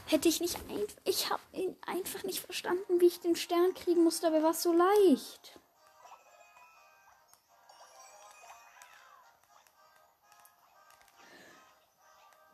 Hätte 0.05 0.29
ich 0.29 0.39
nicht 0.39 0.59
einfach. 0.69 0.95
Ich 1.05 1.31
habe 1.31 1.41
einfach 1.87 2.21
nicht 2.21 2.41
verstanden, 2.41 3.01
wie 3.01 3.07
ich 3.07 3.21
den 3.21 3.35
Stern 3.35 3.73
kriegen 3.73 4.03
musste, 4.03 4.27
aber 4.27 4.43
war 4.43 4.51
es 4.51 4.61
so 4.61 4.73
leicht. 4.73 5.59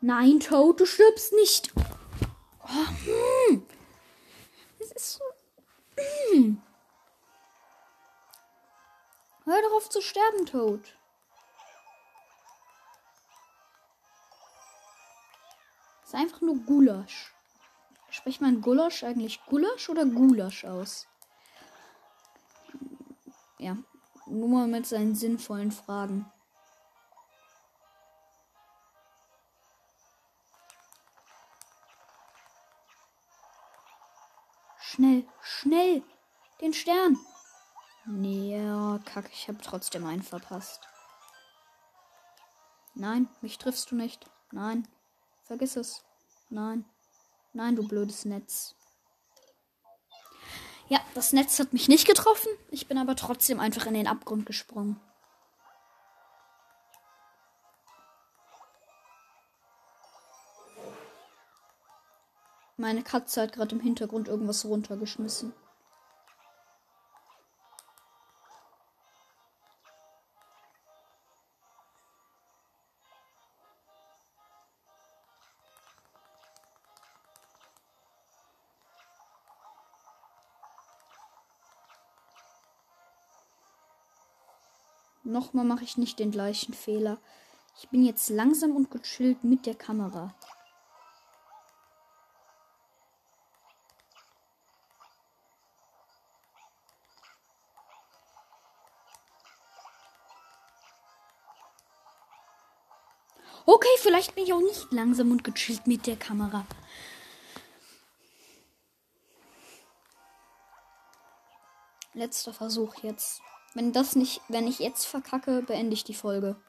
Nein, 0.04 0.40
Toad, 0.40 0.80
du 0.80 0.84
stirbst 0.84 1.32
nicht. 1.32 1.72
Oh, 2.74 3.58
ist 4.78 4.98
so. 4.98 5.24
Hm. 6.32 6.62
Hör 9.44 9.62
doch 9.62 9.76
auf 9.76 9.90
zu 9.90 10.00
sterben, 10.00 10.46
Toad. 10.46 10.96
Ist 16.04 16.14
einfach 16.14 16.40
nur 16.40 16.56
Gulasch. 16.56 17.34
Spricht 18.10 18.40
man 18.40 18.60
Gulasch 18.60 19.04
eigentlich 19.04 19.44
Gulasch 19.46 19.88
oder 19.88 20.04
Gulasch 20.04 20.64
aus? 20.64 21.06
Ja, 23.58 23.76
nur 24.26 24.48
mal 24.48 24.66
mit 24.66 24.86
seinen 24.86 25.14
sinnvollen 25.14 25.72
Fragen. 25.72 26.30
Schnell, 34.94 35.24
schnell! 35.42 36.02
Den 36.60 36.74
Stern! 36.74 37.18
Ja, 38.06 38.98
kacke, 39.04 39.30
ich 39.32 39.48
habe 39.48 39.58
trotzdem 39.62 40.04
einen 40.04 40.22
verpasst. 40.22 40.80
Nein, 42.94 43.28
mich 43.40 43.58
triffst 43.58 43.90
du 43.90 43.96
nicht. 43.96 44.26
Nein, 44.50 44.86
Vergiss 45.44 45.76
es. 45.76 46.02
Nein. 46.50 46.84
Nein, 47.52 47.76
du 47.76 47.86
blödes 47.86 48.24
Netz. 48.24 48.74
Ja, 50.88 50.98
das 51.14 51.32
Netz 51.32 51.58
hat 51.58 51.72
mich 51.72 51.88
nicht 51.88 52.06
getroffen. 52.06 52.48
Ich 52.70 52.86
bin 52.86 52.96
aber 52.96 53.16
trotzdem 53.16 53.60
einfach 53.60 53.86
in 53.86 53.94
den 53.94 54.06
Abgrund 54.06 54.46
gesprungen. 54.46 55.00
Meine 62.82 63.04
Katze 63.04 63.42
hat 63.42 63.52
gerade 63.52 63.76
im 63.76 63.80
Hintergrund 63.80 64.26
irgendwas 64.26 64.64
runtergeschmissen. 64.64 65.52
Nochmal 85.22 85.64
mache 85.64 85.84
ich 85.84 85.96
nicht 85.96 86.18
den 86.18 86.32
gleichen 86.32 86.74
Fehler. 86.74 87.18
Ich 87.78 87.88
bin 87.90 88.04
jetzt 88.04 88.28
langsam 88.28 88.74
und 88.74 88.90
gechillt 88.90 89.44
mit 89.44 89.66
der 89.66 89.76
Kamera. 89.76 90.34
Vielleicht 104.12 104.34
bin 104.34 104.44
ich 104.44 104.52
auch 104.52 104.60
nicht 104.60 104.92
langsam 104.92 105.30
und 105.30 105.42
gechillt 105.42 105.86
mit 105.86 106.06
der 106.06 106.16
Kamera. 106.16 106.66
Letzter 112.12 112.52
Versuch 112.52 112.96
jetzt. 112.96 113.40
Wenn 113.72 113.94
das 113.94 114.14
nicht, 114.14 114.42
wenn 114.48 114.66
ich 114.66 114.80
jetzt 114.80 115.06
verkacke, 115.06 115.62
beende 115.62 115.94
ich 115.94 116.04
die 116.04 116.12
Folge. 116.12 116.60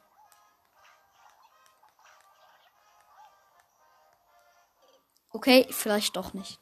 Okay, 5.30 5.66
vielleicht 5.68 6.16
doch 6.16 6.32
nicht. 6.32 6.58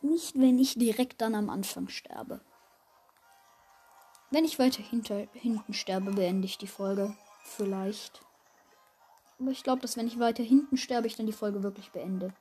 Nicht, 0.00 0.34
wenn 0.34 0.58
ich 0.58 0.74
direkt 0.74 1.20
dann 1.20 1.36
am 1.36 1.48
Anfang 1.48 1.88
sterbe. 1.88 2.40
Wenn 4.32 4.44
ich 4.44 4.58
weiter 4.58 4.82
hinter, 4.82 5.28
hinten 5.34 5.72
sterbe, 5.72 6.10
beende 6.10 6.46
ich 6.46 6.58
die 6.58 6.66
Folge. 6.66 7.16
Vielleicht. 7.44 8.22
Aber 9.42 9.50
ich 9.50 9.64
glaube, 9.64 9.82
dass 9.82 9.96
wenn 9.96 10.06
ich 10.06 10.20
weiter 10.20 10.44
hinten 10.44 10.76
sterbe, 10.76 11.08
ich 11.08 11.16
dann 11.16 11.26
die 11.26 11.32
Folge 11.32 11.64
wirklich 11.64 11.90
beende. 11.90 12.32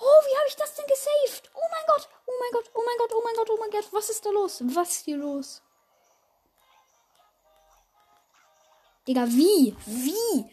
Oh, 0.00 0.20
wie 0.24 0.36
habe 0.36 0.48
ich 0.48 0.56
das 0.56 0.74
denn 0.74 0.86
gesaved? 0.86 1.50
Oh 1.54 1.68
mein 1.70 1.84
Gott, 1.86 2.08
oh 2.26 2.32
mein 2.40 2.52
Gott, 2.52 2.70
oh 2.74 2.82
mein 2.84 2.96
Gott, 2.96 3.12
oh 3.12 3.22
mein 3.22 3.34
Gott, 3.34 3.50
oh 3.50 3.56
mein 3.60 3.70
Gott. 3.70 3.92
Was 3.92 4.08
ist 4.08 4.24
da 4.24 4.30
los? 4.30 4.62
Was 4.74 4.90
ist 4.90 5.04
hier 5.04 5.18
los? 5.18 5.62
Digga, 9.06 9.26
wie? 9.28 9.76
Wie? 9.84 10.50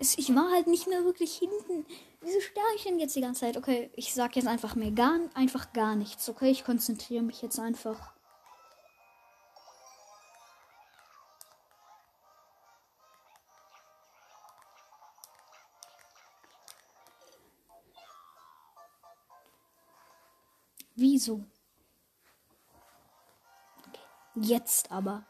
Es, 0.00 0.18
ich 0.18 0.34
war 0.34 0.50
halt 0.50 0.66
nicht 0.66 0.88
mehr 0.88 1.04
wirklich 1.04 1.36
hinten. 1.38 1.86
Wieso 2.20 2.40
sterbe 2.40 2.74
ich 2.74 2.82
denn 2.82 2.98
jetzt 2.98 3.14
die 3.14 3.20
ganze 3.20 3.42
Zeit? 3.42 3.56
Okay, 3.56 3.90
ich 3.94 4.14
sag 4.14 4.34
jetzt 4.34 4.48
einfach 4.48 4.74
mir 4.74 4.90
gar, 4.90 5.20
einfach 5.34 5.72
gar 5.72 5.94
nichts. 5.94 6.28
Okay, 6.28 6.50
ich 6.50 6.64
konzentriere 6.64 7.22
mich 7.22 7.40
jetzt 7.40 7.60
einfach 7.60 8.12
Wieso? 21.18 21.44
Okay. 23.88 23.98
Jetzt 24.36 24.92
aber. 24.92 25.26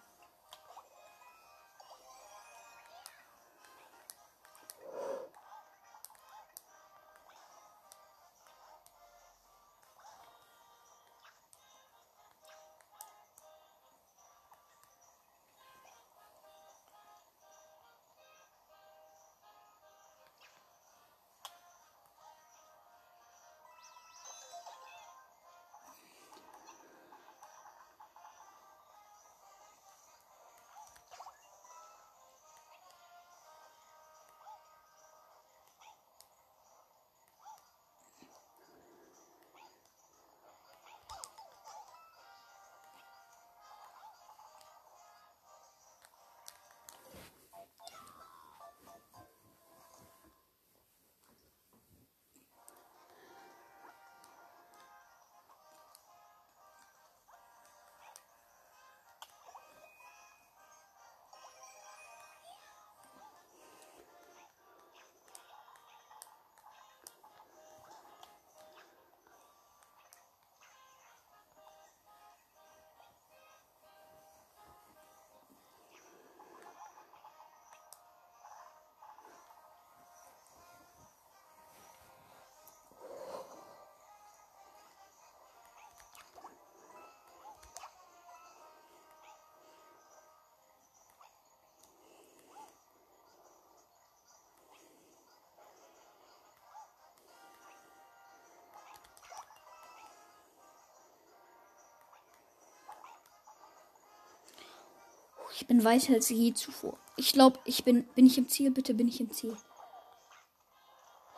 Ich 105.61 105.67
bin 105.67 105.83
weiter 105.83 106.15
als 106.15 106.29
je 106.29 106.55
zuvor. 106.55 106.97
Ich 107.17 107.33
glaube, 107.33 107.59
ich 107.65 107.83
bin. 107.83 108.05
Bin 108.15 108.27
ich 108.27 108.39
im 108.39 108.49
Ziel? 108.49 108.71
Bitte 108.71 108.95
bin 108.95 109.09
ich 109.09 109.21
im 109.21 109.33
Ziel. 109.33 109.57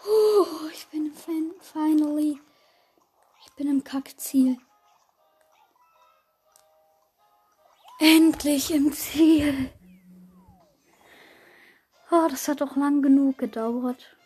Oh, 0.06 0.68
ich 0.74 0.86
bin 0.88 1.10
fin 1.14 1.54
finally. 1.58 2.38
Ich 3.42 3.52
bin 3.54 3.66
im 3.66 3.82
Kackziel. 3.82 4.58
Endlich 7.98 8.70
im 8.70 8.92
Ziel. 8.92 9.70
Oh, 12.10 12.26
das 12.28 12.46
hat 12.46 12.60
doch 12.60 12.76
lang 12.76 13.00
genug 13.00 13.38
gedauert. 13.38 14.18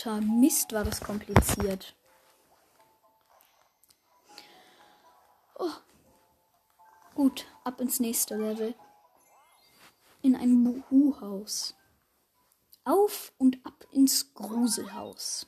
Verdammter 0.00 0.20
Mist, 0.20 0.72
war 0.72 0.84
das 0.84 1.00
kompliziert. 1.00 1.94
Oh. 5.58 5.72
Gut, 7.14 7.46
ab 7.64 7.80
ins 7.80 8.00
nächste 8.00 8.36
Level. 8.36 8.74
In 10.22 10.36
ein 10.36 10.64
Buhu-Haus. 10.64 11.76
Auf 12.84 13.32
und 13.36 13.64
ab 13.66 13.86
ins 13.90 14.32
Gruselhaus. 14.32 15.46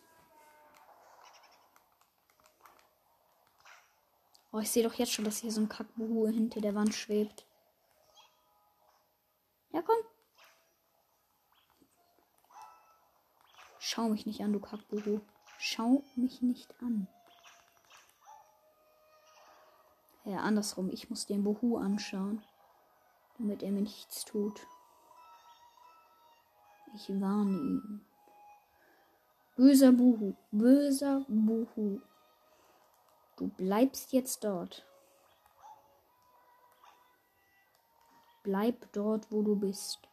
Oh, 4.53 4.59
ich 4.59 4.71
sehe 4.71 4.87
doch 4.87 4.95
jetzt 4.95 5.13
schon, 5.13 5.25
dass 5.25 5.39
hier 5.39 5.51
so 5.51 5.63
ein 5.63 5.69
Kackbuhu 5.69 6.27
hinter 6.27 6.61
der 6.61 6.75
Wand 6.75 6.95
schwebt. 6.95 7.47
Ja, 9.73 9.81
komm. 9.81 9.97
Schau 13.85 14.09
mich 14.09 14.27
nicht 14.27 14.41
an, 14.43 14.53
du 14.53 14.61
Kackbubu. 14.61 15.23
Schau 15.59 16.05
mich 16.15 16.41
nicht 16.41 16.73
an. 16.81 17.09
Ja, 20.25 20.39
andersrum. 20.39 20.89
Ich 20.89 21.11
muss 21.11 21.27
den 21.27 21.43
Buhu 21.43 21.79
anschauen, 21.79 22.45
damit 23.39 23.65
er 23.65 23.73
mir 23.73 23.83
nichts 23.83 24.25
tut. 24.25 24.69
Ich 26.95 27.09
warne 27.21 27.59
ihn. 27.59 28.07
Böser 29.57 29.91
Buhu, 29.91 30.37
böser 30.53 31.27
Buhu. 31.27 32.01
Du 33.35 33.49
bleibst 33.49 34.13
jetzt 34.13 34.45
dort. 34.45 34.87
Bleib 38.45 38.93
dort, 38.93 39.33
wo 39.33 39.43
du 39.43 39.57
bist. 39.57 40.12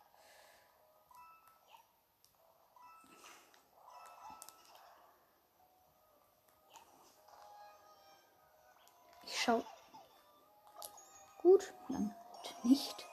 Schau. 9.49 9.63
Gut, 11.41 11.73
dann 11.87 12.13
nicht. 12.61 13.07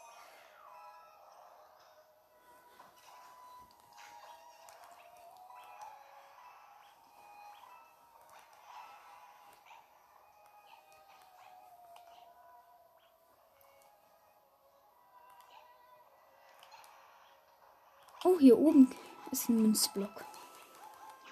Oh, 18.24 18.39
hier 18.39 18.59
oben 18.59 18.95
ist 19.30 19.49
ein 19.49 19.62
Münzblock. 19.62 20.26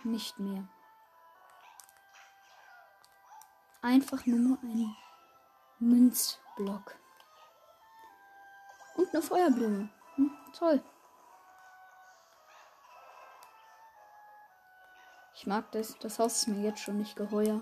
Nicht 0.02 0.38
mehr. 0.38 0.66
Einfach 3.85 4.24
nur 4.24 4.57
ein 4.62 4.97
Münzblock. 5.78 6.97
Und 8.97 9.11
eine 9.12 9.20
Feuerblume. 9.20 9.91
Hm, 10.14 10.30
toll. 10.57 10.82
Ich 15.35 15.47
mag 15.47 15.70
das. 15.72 15.99
Das 15.99 16.18
Haus 16.18 16.39
ist 16.39 16.49
mir 16.49 16.62
jetzt 16.62 16.80
schon 16.80 16.97
nicht 16.97 17.14
geheuer. 17.14 17.61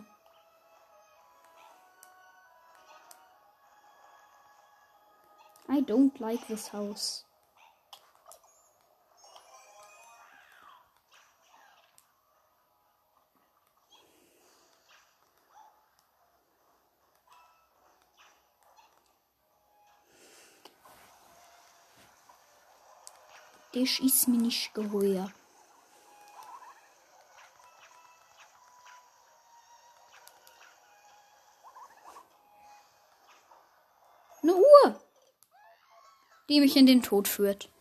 I 5.68 5.81
don't 5.81 6.16
like 6.20 6.47
this 6.47 6.73
house. 6.73 7.27
Das 23.75 24.01
ist 24.01 24.29
mir 24.29 24.37
nicht 24.37 24.75
geheuer. 24.75 25.33
Eine 34.43 34.55
Uhr, 34.57 35.01
die 36.51 36.61
mich 36.61 36.77
in 36.77 36.85
den 36.85 37.03
Tod 37.03 37.29
führt. 37.29 37.72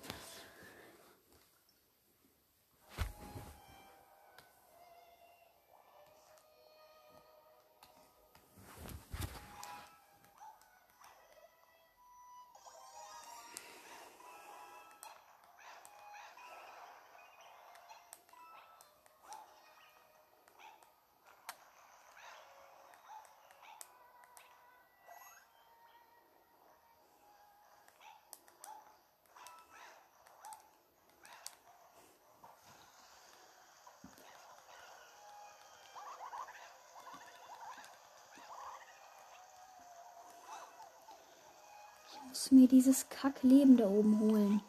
Mir 42.62 42.68
dieses 42.68 43.10
Kackleben 43.10 43.76
da 43.76 43.88
oben 43.88 44.20
holen. 44.20 44.62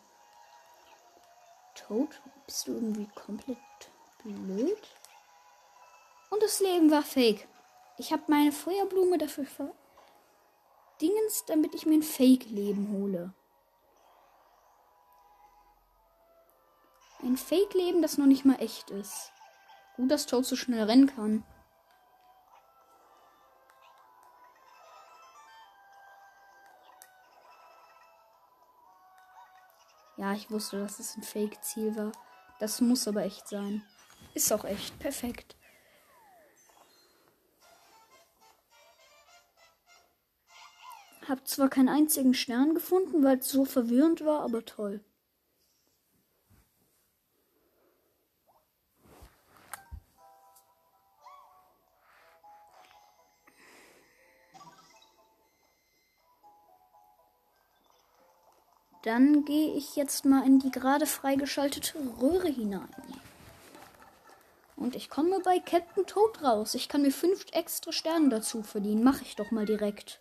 Toad, 1.74 2.08
bist 2.46 2.66
du 2.66 2.72
irgendwie 2.72 3.06
komplett 3.14 3.58
blöd? 4.24 4.88
Und 6.30 6.42
das 6.42 6.60
Leben 6.60 6.90
war 6.90 7.02
fake. 7.02 7.46
Ich 7.98 8.10
habe 8.10 8.22
meine 8.28 8.50
Feuerblume 8.50 9.18
dafür 9.18 9.44
verdingens, 10.96 11.44
damit 11.46 11.74
ich 11.74 11.84
mir 11.84 11.96
ein 11.96 12.02
Fake-Leben 12.02 12.88
hole. 12.92 13.34
Ein 17.22 17.36
Fake-Leben, 17.36 18.00
das 18.00 18.16
noch 18.16 18.24
nicht 18.26 18.46
mal 18.46 18.58
echt 18.60 18.88
ist. 18.90 19.32
Gut, 19.96 20.10
dass 20.10 20.24
Toad 20.24 20.46
so 20.46 20.56
schnell 20.56 20.84
rennen 20.84 21.14
kann. 21.14 21.44
Ich 30.34 30.50
wusste, 30.50 30.78
dass 30.78 30.98
es 30.98 31.16
ein 31.16 31.22
Fake-Ziel 31.22 31.96
war. 31.96 32.12
Das 32.60 32.80
muss 32.80 33.08
aber 33.08 33.22
echt 33.22 33.48
sein. 33.48 33.82
Ist 34.34 34.52
auch 34.52 34.64
echt. 34.64 34.98
Perfekt. 34.98 35.56
Hab 41.28 41.46
zwar 41.46 41.68
keinen 41.68 41.88
einzigen 41.88 42.34
Stern 42.34 42.74
gefunden, 42.74 43.22
weil 43.22 43.38
es 43.38 43.48
so 43.48 43.64
verwirrend 43.64 44.24
war, 44.24 44.40
aber 44.40 44.64
toll. 44.64 45.00
Dann 59.02 59.44
gehe 59.44 59.74
ich 59.74 59.96
jetzt 59.96 60.24
mal 60.24 60.46
in 60.46 60.60
die 60.60 60.70
gerade 60.70 61.06
freigeschaltete 61.06 61.98
Röhre 62.20 62.48
hinein. 62.48 62.88
Und 64.76 64.96
ich 64.96 65.10
komme 65.10 65.40
bei 65.40 65.58
Captain 65.58 66.06
Toad 66.06 66.42
raus. 66.42 66.74
Ich 66.74 66.88
kann 66.88 67.02
mir 67.02 67.12
fünf 67.12 67.46
extra 67.52 67.92
Sterne 67.92 68.28
dazu 68.28 68.62
verdienen. 68.62 69.02
Mache 69.04 69.22
ich 69.22 69.36
doch 69.36 69.50
mal 69.50 69.66
direkt. 69.66 70.20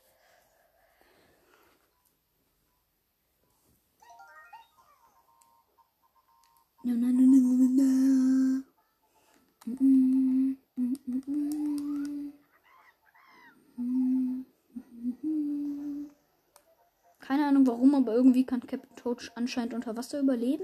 Irgendwie 18.32 18.45
kann 18.45 18.65
Captain 18.65 18.95
Toad 18.95 19.32
anscheinend 19.36 19.73
unter 19.73 19.97
Wasser 19.97 20.19
überleben. 20.19 20.63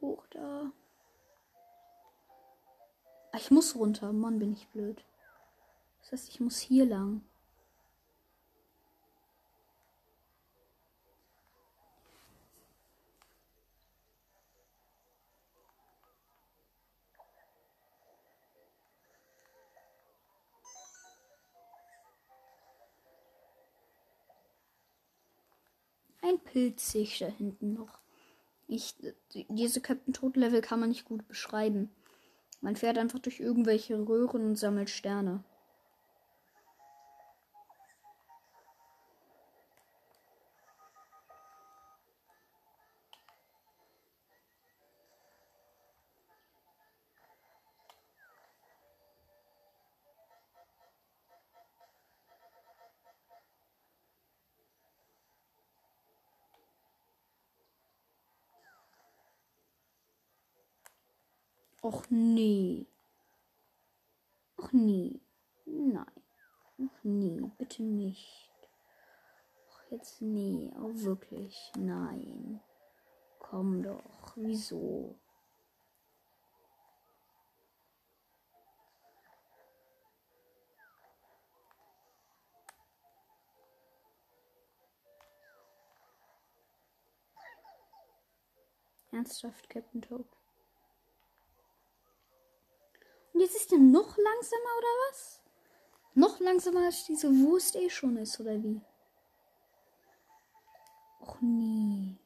Hoch 0.00 0.24
da. 0.30 0.70
Ah, 3.32 3.38
ich 3.38 3.50
muss 3.50 3.74
runter. 3.74 4.12
Mann, 4.12 4.38
bin 4.38 4.52
ich 4.52 4.68
blöd. 4.68 5.04
Das 6.00 6.12
heißt, 6.12 6.28
ich 6.28 6.40
muss 6.40 6.60
hier 6.60 6.84
lang. 6.86 7.22
Ein 26.52 26.72
Pilz 26.72 26.92
sehe 26.92 27.02
ich 27.02 27.18
da 27.18 27.26
hinten 27.26 27.74
noch. 27.74 28.00
Ich, 28.68 28.94
diese 29.48 29.80
Captain 29.80 30.14
Tod 30.14 30.36
Level 30.36 30.60
kann 30.60 30.80
man 30.80 30.88
nicht 30.88 31.04
gut 31.04 31.26
beschreiben. 31.28 31.90
Man 32.60 32.76
fährt 32.76 32.98
einfach 32.98 33.18
durch 33.18 33.40
irgendwelche 33.40 33.96
Röhren 34.08 34.46
und 34.46 34.56
sammelt 34.56 34.88
Sterne. 34.88 35.44
Och 61.82 62.12
nee. 62.12 62.84
Och 64.56 64.74
nee. 64.74 65.20
Nein. 65.64 66.06
Och 66.76 67.04
nee, 67.04 67.50
bitte 67.58 67.82
nicht. 67.82 68.68
Och 69.66 69.92
jetzt 69.92 70.20
nee, 70.20 70.72
oh 70.76 71.04
wirklich. 71.04 71.72
Nein. 71.76 72.60
Komm 73.38 73.82
doch. 73.82 74.32
Wieso? 74.36 75.14
Ernsthaft, 89.10 89.68
Captain 89.68 90.00
Toad? 90.00 90.41
Und 93.32 93.40
jetzt 93.40 93.56
ist 93.56 93.72
er 93.72 93.78
noch 93.78 94.16
langsamer 94.16 94.72
oder 94.78 94.88
was? 95.08 95.40
Noch 96.14 96.40
langsamer 96.40 96.84
als 96.84 97.04
diese 97.04 97.28
Wurst 97.28 97.76
eh 97.76 97.88
schon 97.88 98.16
ist, 98.16 98.38
oder 98.40 98.62
wie? 98.62 98.80
Och 101.20 101.40
nee. 101.40 102.16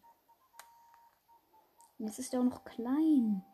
Jetzt 1.98 2.18
ist 2.18 2.34
er 2.34 2.40
auch 2.40 2.44
noch 2.44 2.64
klein. 2.64 3.44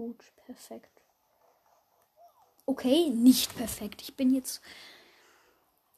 Gut, 0.00 0.32
perfekt. 0.46 1.02
Okay, 2.64 3.10
nicht 3.10 3.54
perfekt. 3.54 4.00
Ich 4.00 4.16
bin 4.16 4.34
jetzt 4.34 4.62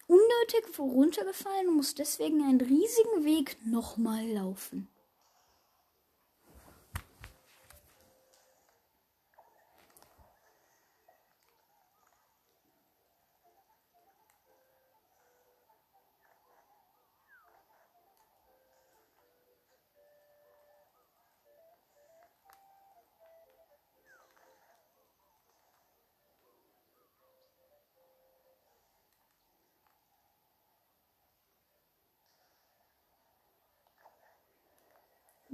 unnötig 0.09 0.77
runtergefallen 0.77 1.69
und 1.69 1.77
muss 1.77 1.95
deswegen 1.95 2.43
einen 2.43 2.61
riesigen 2.61 3.25
Weg 3.25 3.65
nochmal 3.65 4.27
laufen. 4.27 4.89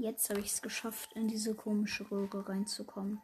Jetzt 0.01 0.31
habe 0.31 0.39
ich 0.39 0.47
es 0.47 0.63
geschafft, 0.63 1.13
in 1.15 1.27
diese 1.27 1.57
komische 1.57 2.09
Röhre 2.09 2.49
reinzukommen. 2.49 3.21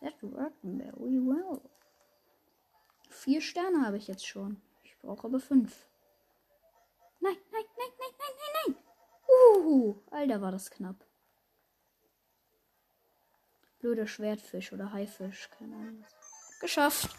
That 0.00 0.20
worked 0.20 0.58
very 0.64 1.20
well. 1.24 1.60
Vier 3.08 3.40
Sterne 3.40 3.86
habe 3.86 3.98
ich 3.98 4.08
jetzt 4.08 4.26
schon. 4.26 4.60
Ich 4.82 4.98
brauche 4.98 5.28
aber 5.28 5.38
fünf. 5.38 5.86
Nein, 7.20 7.36
nein, 7.52 7.64
nein, 7.78 7.88
nein, 8.00 8.14
nein, 8.18 8.34
nein, 8.66 8.74
nein. 8.74 9.62
Uhu, 9.62 10.02
Alter, 10.10 10.40
war 10.40 10.50
das 10.50 10.72
knapp. 10.72 11.06
Blöder 13.78 14.08
Schwertfisch 14.08 14.72
oder 14.72 14.92
Haifisch, 14.92 15.48
keine 15.50 15.76
Ahnung. 15.76 16.04
Geschafft. 16.60 17.10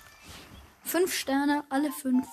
Fünf 0.83 1.13
Sterne, 1.13 1.63
alle 1.69 1.91
fünf. 1.91 2.27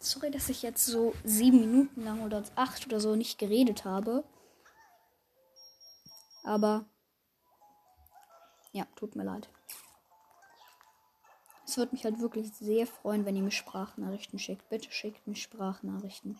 Sorry, 0.00 0.30
dass 0.30 0.48
ich 0.48 0.62
jetzt 0.62 0.86
so 0.86 1.14
sieben 1.24 1.60
Minuten 1.60 2.04
lang 2.04 2.22
oder 2.22 2.44
acht 2.54 2.86
oder 2.86 3.00
so 3.00 3.16
nicht 3.16 3.38
geredet 3.38 3.84
habe. 3.84 4.22
Aber 6.44 6.84
ja, 8.72 8.86
tut 8.94 9.16
mir 9.16 9.24
leid. 9.24 9.48
Es 11.66 11.76
würde 11.76 11.92
mich 11.92 12.04
halt 12.04 12.20
wirklich 12.20 12.52
sehr 12.52 12.86
freuen, 12.86 13.24
wenn 13.24 13.34
ihr 13.34 13.42
mir 13.42 13.50
Sprachnachrichten 13.50 14.38
schickt. 14.38 14.68
Bitte 14.68 14.92
schickt 14.92 15.26
mir 15.26 15.34
Sprachnachrichten. 15.34 16.38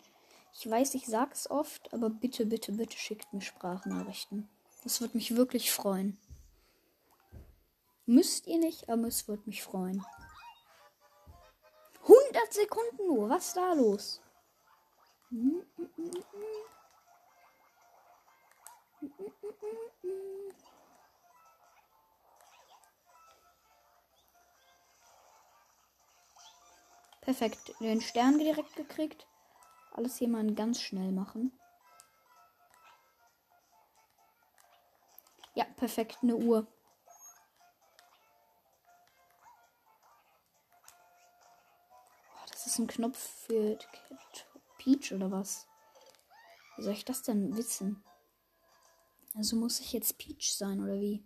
Ich 0.59 0.71
weiß, 0.71 0.95
ich 0.95 1.07
sag's 1.07 1.51
oft, 1.51 1.93
aber 1.93 2.09
bitte, 2.09 2.47
bitte, 2.47 2.73
bitte 2.73 2.97
schickt 2.97 3.31
mir 3.35 3.43
Sprachnachrichten. 3.43 4.49
Das 4.85 5.03
wird 5.03 5.15
mich 5.15 5.37
wirklich 5.37 5.71
freuen. 5.71 6.17
Müsst 8.07 8.47
ihr 8.47 8.59
nicht, 8.59 8.89
aber 8.89 9.07
es 9.07 9.29
wird 9.29 9.47
mich 9.47 9.63
freuen. 9.63 10.03
100 12.01 12.55
Sekunden 12.55 13.07
nur, 13.07 13.29
was 13.29 13.49
ist 13.49 13.57
da 13.59 13.75
los? 13.75 14.23
Perfekt, 27.21 27.75
den 27.81 28.01
Stern 28.01 28.39
direkt 28.39 28.75
gekriegt. 28.75 29.27
Alles 29.97 30.19
hier 30.19 30.29
mal 30.29 30.47
ganz 30.55 30.83
schnell 30.83 31.11
machen. 31.11 31.59
Ja, 35.55 35.65
perfekt, 35.65 36.19
eine 36.23 36.37
Uhr. 36.37 36.67
Oh, 42.35 42.47
das 42.51 42.67
ist 42.67 42.79
ein 42.79 42.87
Knopf 42.87 43.17
für 43.47 43.79
Peach 44.77 45.15
oder 45.15 45.31
was? 45.31 45.67
Wie 46.77 46.83
soll 46.83 46.93
ich 46.93 47.07
das 47.07 47.23
denn 47.23 47.57
wissen? 47.57 48.05
Also 49.35 49.57
muss 49.57 49.81
ich 49.81 49.95
jetzt 49.95 50.19
Peach 50.19 50.53
sein 50.55 50.83
oder 50.83 51.01
wie? 51.01 51.25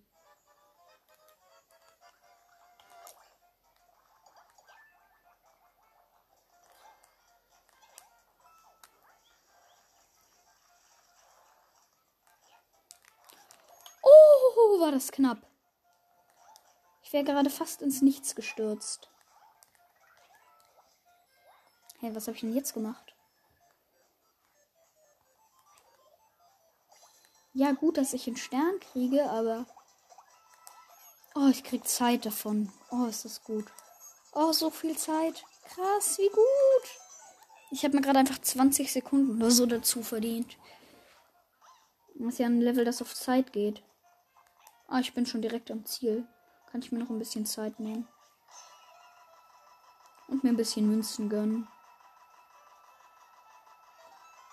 Das 15.00 15.12
knapp. 15.12 15.46
Ich 17.02 17.12
wäre 17.12 17.24
gerade 17.24 17.50
fast 17.50 17.80
ins 17.80 18.02
Nichts 18.02 18.34
gestürzt. 18.34 19.08
Hey, 22.00 22.14
was 22.14 22.26
habe 22.26 22.34
ich 22.34 22.42
denn 22.42 22.54
jetzt 22.54 22.74
gemacht? 22.74 23.14
Ja, 27.52 27.72
gut, 27.72 27.96
dass 27.96 28.12
ich 28.12 28.26
einen 28.26 28.36
Stern 28.36 28.78
kriege, 28.80 29.28
aber. 29.28 29.66
Oh, 31.34 31.48
ich 31.48 31.64
krieg 31.64 31.86
Zeit 31.88 32.26
davon. 32.26 32.72
Oh, 32.90 33.06
ist 33.06 33.24
das 33.24 33.42
gut. 33.42 33.66
Oh, 34.32 34.52
so 34.52 34.70
viel 34.70 34.96
Zeit. 34.96 35.44
Krass, 35.64 36.18
wie 36.18 36.28
gut. 36.28 37.00
Ich 37.70 37.84
habe 37.84 37.96
mir 37.96 38.02
gerade 38.02 38.18
einfach 38.18 38.40
20 38.40 38.92
Sekunden 38.92 39.36
oder 39.36 39.50
so 39.50 39.66
dazu 39.66 40.02
verdient. 40.02 40.56
Das 42.14 42.34
ist 42.34 42.38
ja 42.38 42.46
ein 42.46 42.60
Level, 42.60 42.84
das 42.84 43.02
auf 43.02 43.14
Zeit 43.14 43.52
geht. 43.52 43.82
Ah, 44.92 44.98
ich 44.98 45.14
bin 45.14 45.24
schon 45.24 45.40
direkt 45.40 45.70
am 45.70 45.84
Ziel. 45.84 46.26
Kann 46.66 46.82
ich 46.82 46.90
mir 46.90 46.98
noch 46.98 47.10
ein 47.10 47.18
bisschen 47.20 47.46
Zeit 47.46 47.78
nehmen. 47.78 48.08
Und 50.26 50.42
mir 50.42 50.50
ein 50.50 50.56
bisschen 50.56 50.88
Münzen 50.88 51.28
gönnen. 51.28 51.68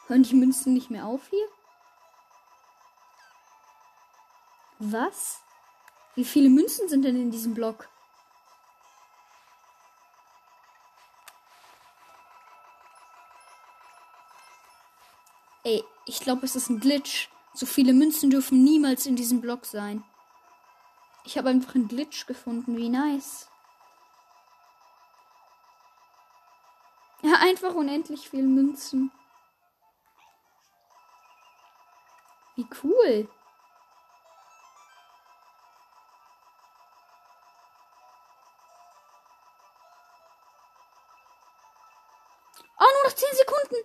Hören 0.05 0.21
die 0.21 0.35
Münzen 0.35 0.75
nicht 0.75 0.91
mehr 0.91 1.07
auf 1.07 1.27
hier? 1.29 1.47
Was? 4.77 5.41
Wie 6.13 6.23
viele 6.23 6.49
Münzen 6.49 6.87
sind 6.87 7.03
denn 7.03 7.19
in 7.19 7.31
diesem 7.31 7.55
Block? 7.55 7.89
Ey, 15.63 15.83
ich 16.05 16.19
glaube, 16.19 16.45
es 16.45 16.55
ist 16.55 16.69
ein 16.69 16.79
Glitch. 16.79 17.29
So 17.55 17.65
viele 17.65 17.93
Münzen 17.93 18.29
dürfen 18.29 18.63
niemals 18.63 19.07
in 19.07 19.15
diesem 19.15 19.41
Block 19.41 19.65
sein. 19.65 20.03
Ich 21.27 21.37
habe 21.37 21.49
einfach 21.49 21.75
einen 21.75 21.89
Glitch 21.89 22.25
gefunden. 22.25 22.77
Wie 22.77 22.87
nice. 22.87 23.49
Ja, 27.21 27.33
einfach 27.41 27.73
unendlich 27.73 28.29
viele 28.29 28.47
Münzen. 28.47 29.11
Wie 32.55 32.65
cool. 32.81 33.29
Oh, 42.79 42.85
nur 42.85 43.03
noch 43.03 43.13
10 43.13 43.27
Sekunden. 43.33 43.75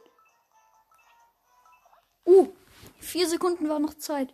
Uh, 2.25 2.53
4 3.01 3.29
Sekunden 3.29 3.69
war 3.69 3.81
noch 3.81 3.95
Zeit. 3.95 4.33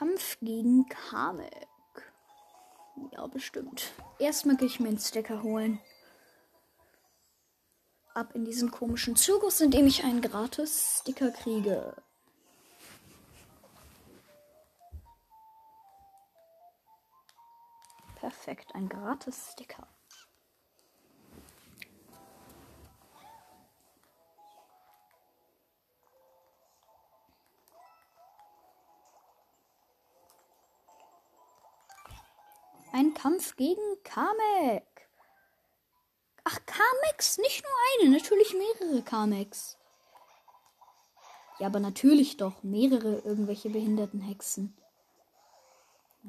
Kampf 0.00 0.38
gegen 0.40 0.88
Kamek. 0.88 1.68
Ja, 3.12 3.26
bestimmt. 3.26 3.92
Erstmal 4.18 4.56
gehe 4.56 4.66
ich 4.66 4.80
mir 4.80 4.88
einen 4.88 4.98
Sticker 4.98 5.42
holen. 5.42 5.78
Ab 8.14 8.34
in 8.34 8.46
diesen 8.46 8.70
komischen 8.70 9.14
Zirkus, 9.14 9.60
in 9.60 9.70
dem 9.70 9.86
ich 9.86 10.02
einen 10.02 10.22
gratis 10.22 11.00
Sticker 11.00 11.30
kriege. 11.30 11.94
Perfekt, 18.14 18.74
ein 18.74 18.88
gratis 18.88 19.52
Sticker. 19.52 19.86
Ein 32.92 33.14
Kampf 33.14 33.56
gegen 33.56 33.80
Kamek. 34.02 35.08
Ach, 36.44 36.58
Kameks, 36.66 37.38
nicht 37.38 37.62
nur 37.62 37.72
eine, 38.00 38.10
natürlich 38.16 38.54
mehrere 38.54 39.02
Kameks. 39.02 39.78
Ja, 41.60 41.66
aber 41.66 41.78
natürlich 41.78 42.36
doch 42.36 42.62
mehrere 42.62 43.18
irgendwelche 43.18 43.70
behinderten 43.70 44.20
Hexen. 44.20 44.76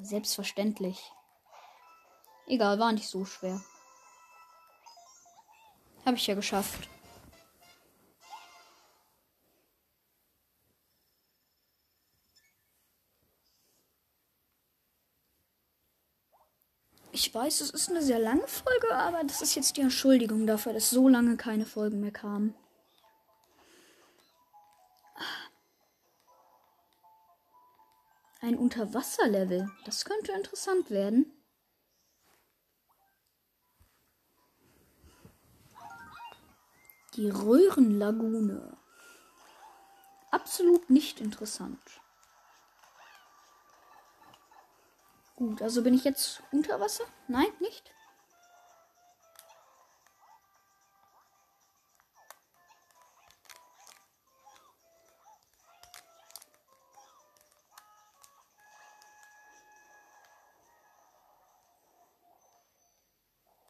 Selbstverständlich. 0.02 1.12
Egal, 2.48 2.80
war 2.80 2.92
nicht 2.92 3.08
so 3.08 3.26
schwer. 3.26 3.62
Habe 6.06 6.18
ich 6.18 6.28
ja 6.28 6.36
geschafft. 6.36 6.88
Ich 17.14 17.34
weiß, 17.34 17.62
es 17.62 17.72
ist 17.72 17.90
eine 17.90 18.02
sehr 18.02 18.20
lange 18.20 18.48
Folge, 18.48 18.96
aber 18.96 19.24
das 19.24 19.42
ist 19.42 19.56
jetzt 19.56 19.76
die 19.76 19.82
Entschuldigung 19.82 20.48
dafür, 20.48 20.72
dass 20.74 20.90
so 20.90 21.10
lange 21.10 21.36
keine 21.36 21.66
Folgen 21.66 22.00
mehr 22.00 22.12
kamen. 22.12 22.56
Ein 28.40 28.58
Unterwasserlevel. 28.58 29.70
Das 29.86 30.06
könnte 30.06 30.32
interessant 30.32 30.90
werden. 30.90 31.32
Die 37.16 37.30
Röhrenlagune. 37.30 38.78
Absolut 40.32 40.90
nicht 40.90 41.20
interessant. 41.20 42.01
Gut, 45.42 45.60
also 45.64 45.82
bin 45.82 45.96
ich 45.96 46.04
jetzt 46.04 46.44
unter 46.52 46.80
Wasser? 46.80 47.04
Nein, 47.28 47.48
nicht? 47.60 47.92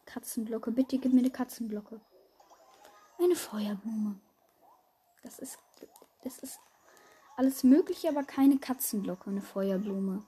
Katzenglocke, 0.03 0.71
bitte 0.71 0.97
gib 0.97 1.13
mir 1.13 1.19
eine 1.19 1.29
Katzenglocke. 1.29 2.01
Eine 3.17 3.37
Feuerblume. 3.37 4.19
Das 5.23 5.39
ist 5.39 5.57
das 6.25 6.37
ist 6.39 6.59
alles 7.37 7.63
mögliche, 7.63 8.09
aber 8.09 8.25
keine 8.25 8.59
Katzenglocke, 8.59 9.29
eine 9.29 9.41
Feuerblume. 9.41 10.25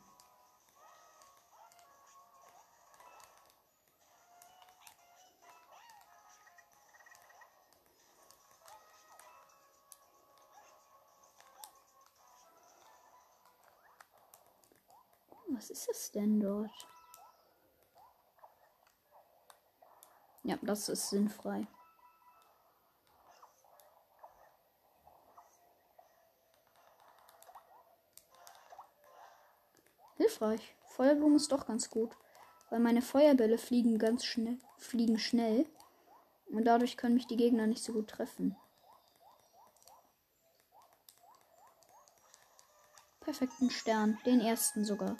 Was 15.63 15.69
ist 15.69 15.89
es 15.89 16.11
denn 16.11 16.41
dort? 16.41 16.87
Ja, 20.43 20.57
das 20.61 20.89
ist 20.89 21.09
sinnfrei. 21.09 21.65
Hilfreich. 30.17 30.75
Feuerblumen 30.83 31.37
ist 31.37 31.49
doch 31.53 31.65
ganz 31.65 31.89
gut. 31.89 32.11
Weil 32.69 32.81
meine 32.81 33.01
Feuerbälle 33.01 33.57
fliegen 33.57 33.97
ganz 33.99 34.25
schnell, 34.25 34.59
fliegen 34.77 35.17
schnell. 35.17 35.65
Und 36.47 36.65
dadurch 36.65 36.97
können 36.97 37.15
mich 37.15 37.27
die 37.27 37.37
Gegner 37.37 37.67
nicht 37.67 37.85
so 37.85 37.93
gut 37.93 38.09
treffen. 38.09 38.57
Perfekten 43.21 43.69
Stern. 43.69 44.19
Den 44.25 44.41
ersten 44.41 44.83
sogar. 44.83 45.15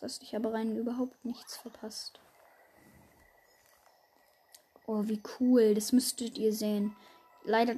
Das 0.00 0.12
heißt, 0.12 0.22
ich 0.22 0.34
habe 0.36 0.52
rein 0.52 0.76
überhaupt 0.76 1.24
nichts 1.24 1.56
verpasst. 1.56 2.20
Oh, 4.86 5.02
wie 5.08 5.20
cool. 5.40 5.74
Das 5.74 5.90
müsstet 5.90 6.38
ihr 6.38 6.52
sehen. 6.52 6.94
Leider 7.42 7.74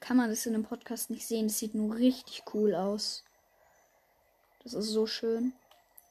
kann 0.00 0.18
man 0.18 0.28
das 0.28 0.44
in 0.44 0.54
einem 0.54 0.64
Podcast 0.64 1.08
nicht 1.08 1.26
sehen. 1.26 1.46
Das 1.46 1.58
sieht 1.58 1.74
nur 1.74 1.96
richtig 1.96 2.42
cool 2.52 2.74
aus. 2.74 3.24
Das 4.62 4.74
ist 4.74 4.88
so 4.88 5.06
schön. 5.06 5.54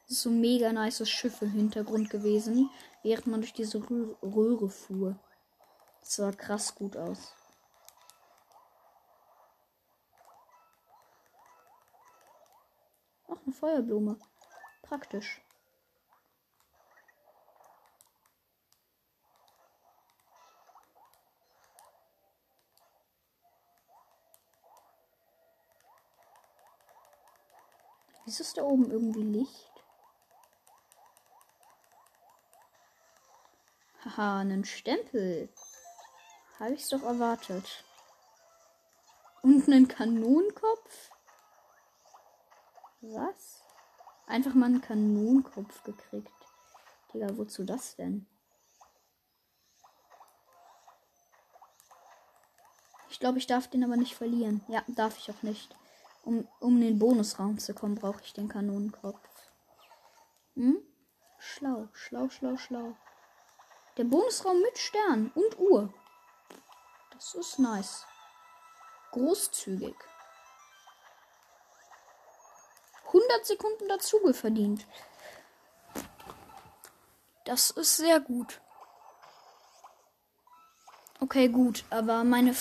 Das 0.03 0.17
ist 0.17 0.23
so 0.23 0.31
mega 0.31 0.73
nice 0.73 1.07
Schiff 1.07 1.39
im 1.43 1.51
Hintergrund 1.51 2.09
gewesen, 2.09 2.71
während 3.03 3.27
man 3.27 3.41
durch 3.41 3.53
diese 3.53 3.77
Röhre, 4.23 4.69
fuhr. 4.71 5.19
Das 5.99 6.15
sah 6.15 6.31
krass 6.31 6.73
gut 6.73 6.97
aus. 6.97 7.35
Ach, 13.27 13.37
eine 13.45 13.53
Feuerblume. 13.53 14.17
Praktisch. 14.93 15.41
Ist 28.27 28.39
es 28.39 28.53
da 28.53 28.61
oben 28.61 28.91
irgendwie 28.91 29.23
Licht? 29.23 29.71
Haha, 34.05 34.41
einen 34.41 34.63
Stempel. 34.63 35.49
Habe 36.59 36.73
ich 36.75 36.83
es 36.83 36.89
doch 36.89 37.01
erwartet. 37.01 37.83
Und 39.41 39.67
einen 39.67 39.87
Kanonenkopf? 39.87 41.09
Was? 43.01 43.62
Einfach 44.27 44.53
mal 44.53 44.67
einen 44.67 44.81
Kanonenkopf 44.81 45.83
gekriegt. 45.83 46.31
Digga, 47.13 47.37
wozu 47.37 47.63
das 47.63 47.95
denn? 47.95 48.25
Ich 53.09 53.19
glaube, 53.19 53.37
ich 53.37 53.47
darf 53.47 53.67
den 53.67 53.83
aber 53.83 53.95
nicht 53.95 54.15
verlieren. 54.15 54.61
Ja, 54.67 54.83
darf 54.87 55.17
ich 55.17 55.29
auch 55.29 55.43
nicht. 55.43 55.75
Um, 56.23 56.47
um 56.59 56.75
in 56.77 56.81
den 56.81 56.99
Bonusraum 56.99 57.59
zu 57.59 57.73
kommen, 57.73 57.95
brauche 57.95 58.21
ich 58.23 58.33
den 58.33 58.49
Kanonenkopf. 58.49 59.19
Hm? 60.55 60.77
Schlau, 61.37 61.89
schlau, 61.93 62.29
schlau, 62.29 62.57
schlau. 62.57 62.95
Der 63.97 64.05
Bonusraum 64.05 64.61
mit 64.61 64.77
Stern 64.77 65.31
und 65.35 65.59
Uhr. 65.59 65.93
Das 67.11 67.35
ist 67.35 67.59
nice. 67.59 68.05
Großzügig. 69.11 69.95
100 73.13 73.45
Sekunden 73.45 73.87
dazu 73.87 74.17
verdient. 74.33 74.85
Das 77.45 77.71
ist 77.71 77.97
sehr 77.97 78.19
gut. 78.19 78.59
Okay, 81.19 81.47
gut, 81.47 81.85
aber 81.89 82.23
meine 82.23 82.55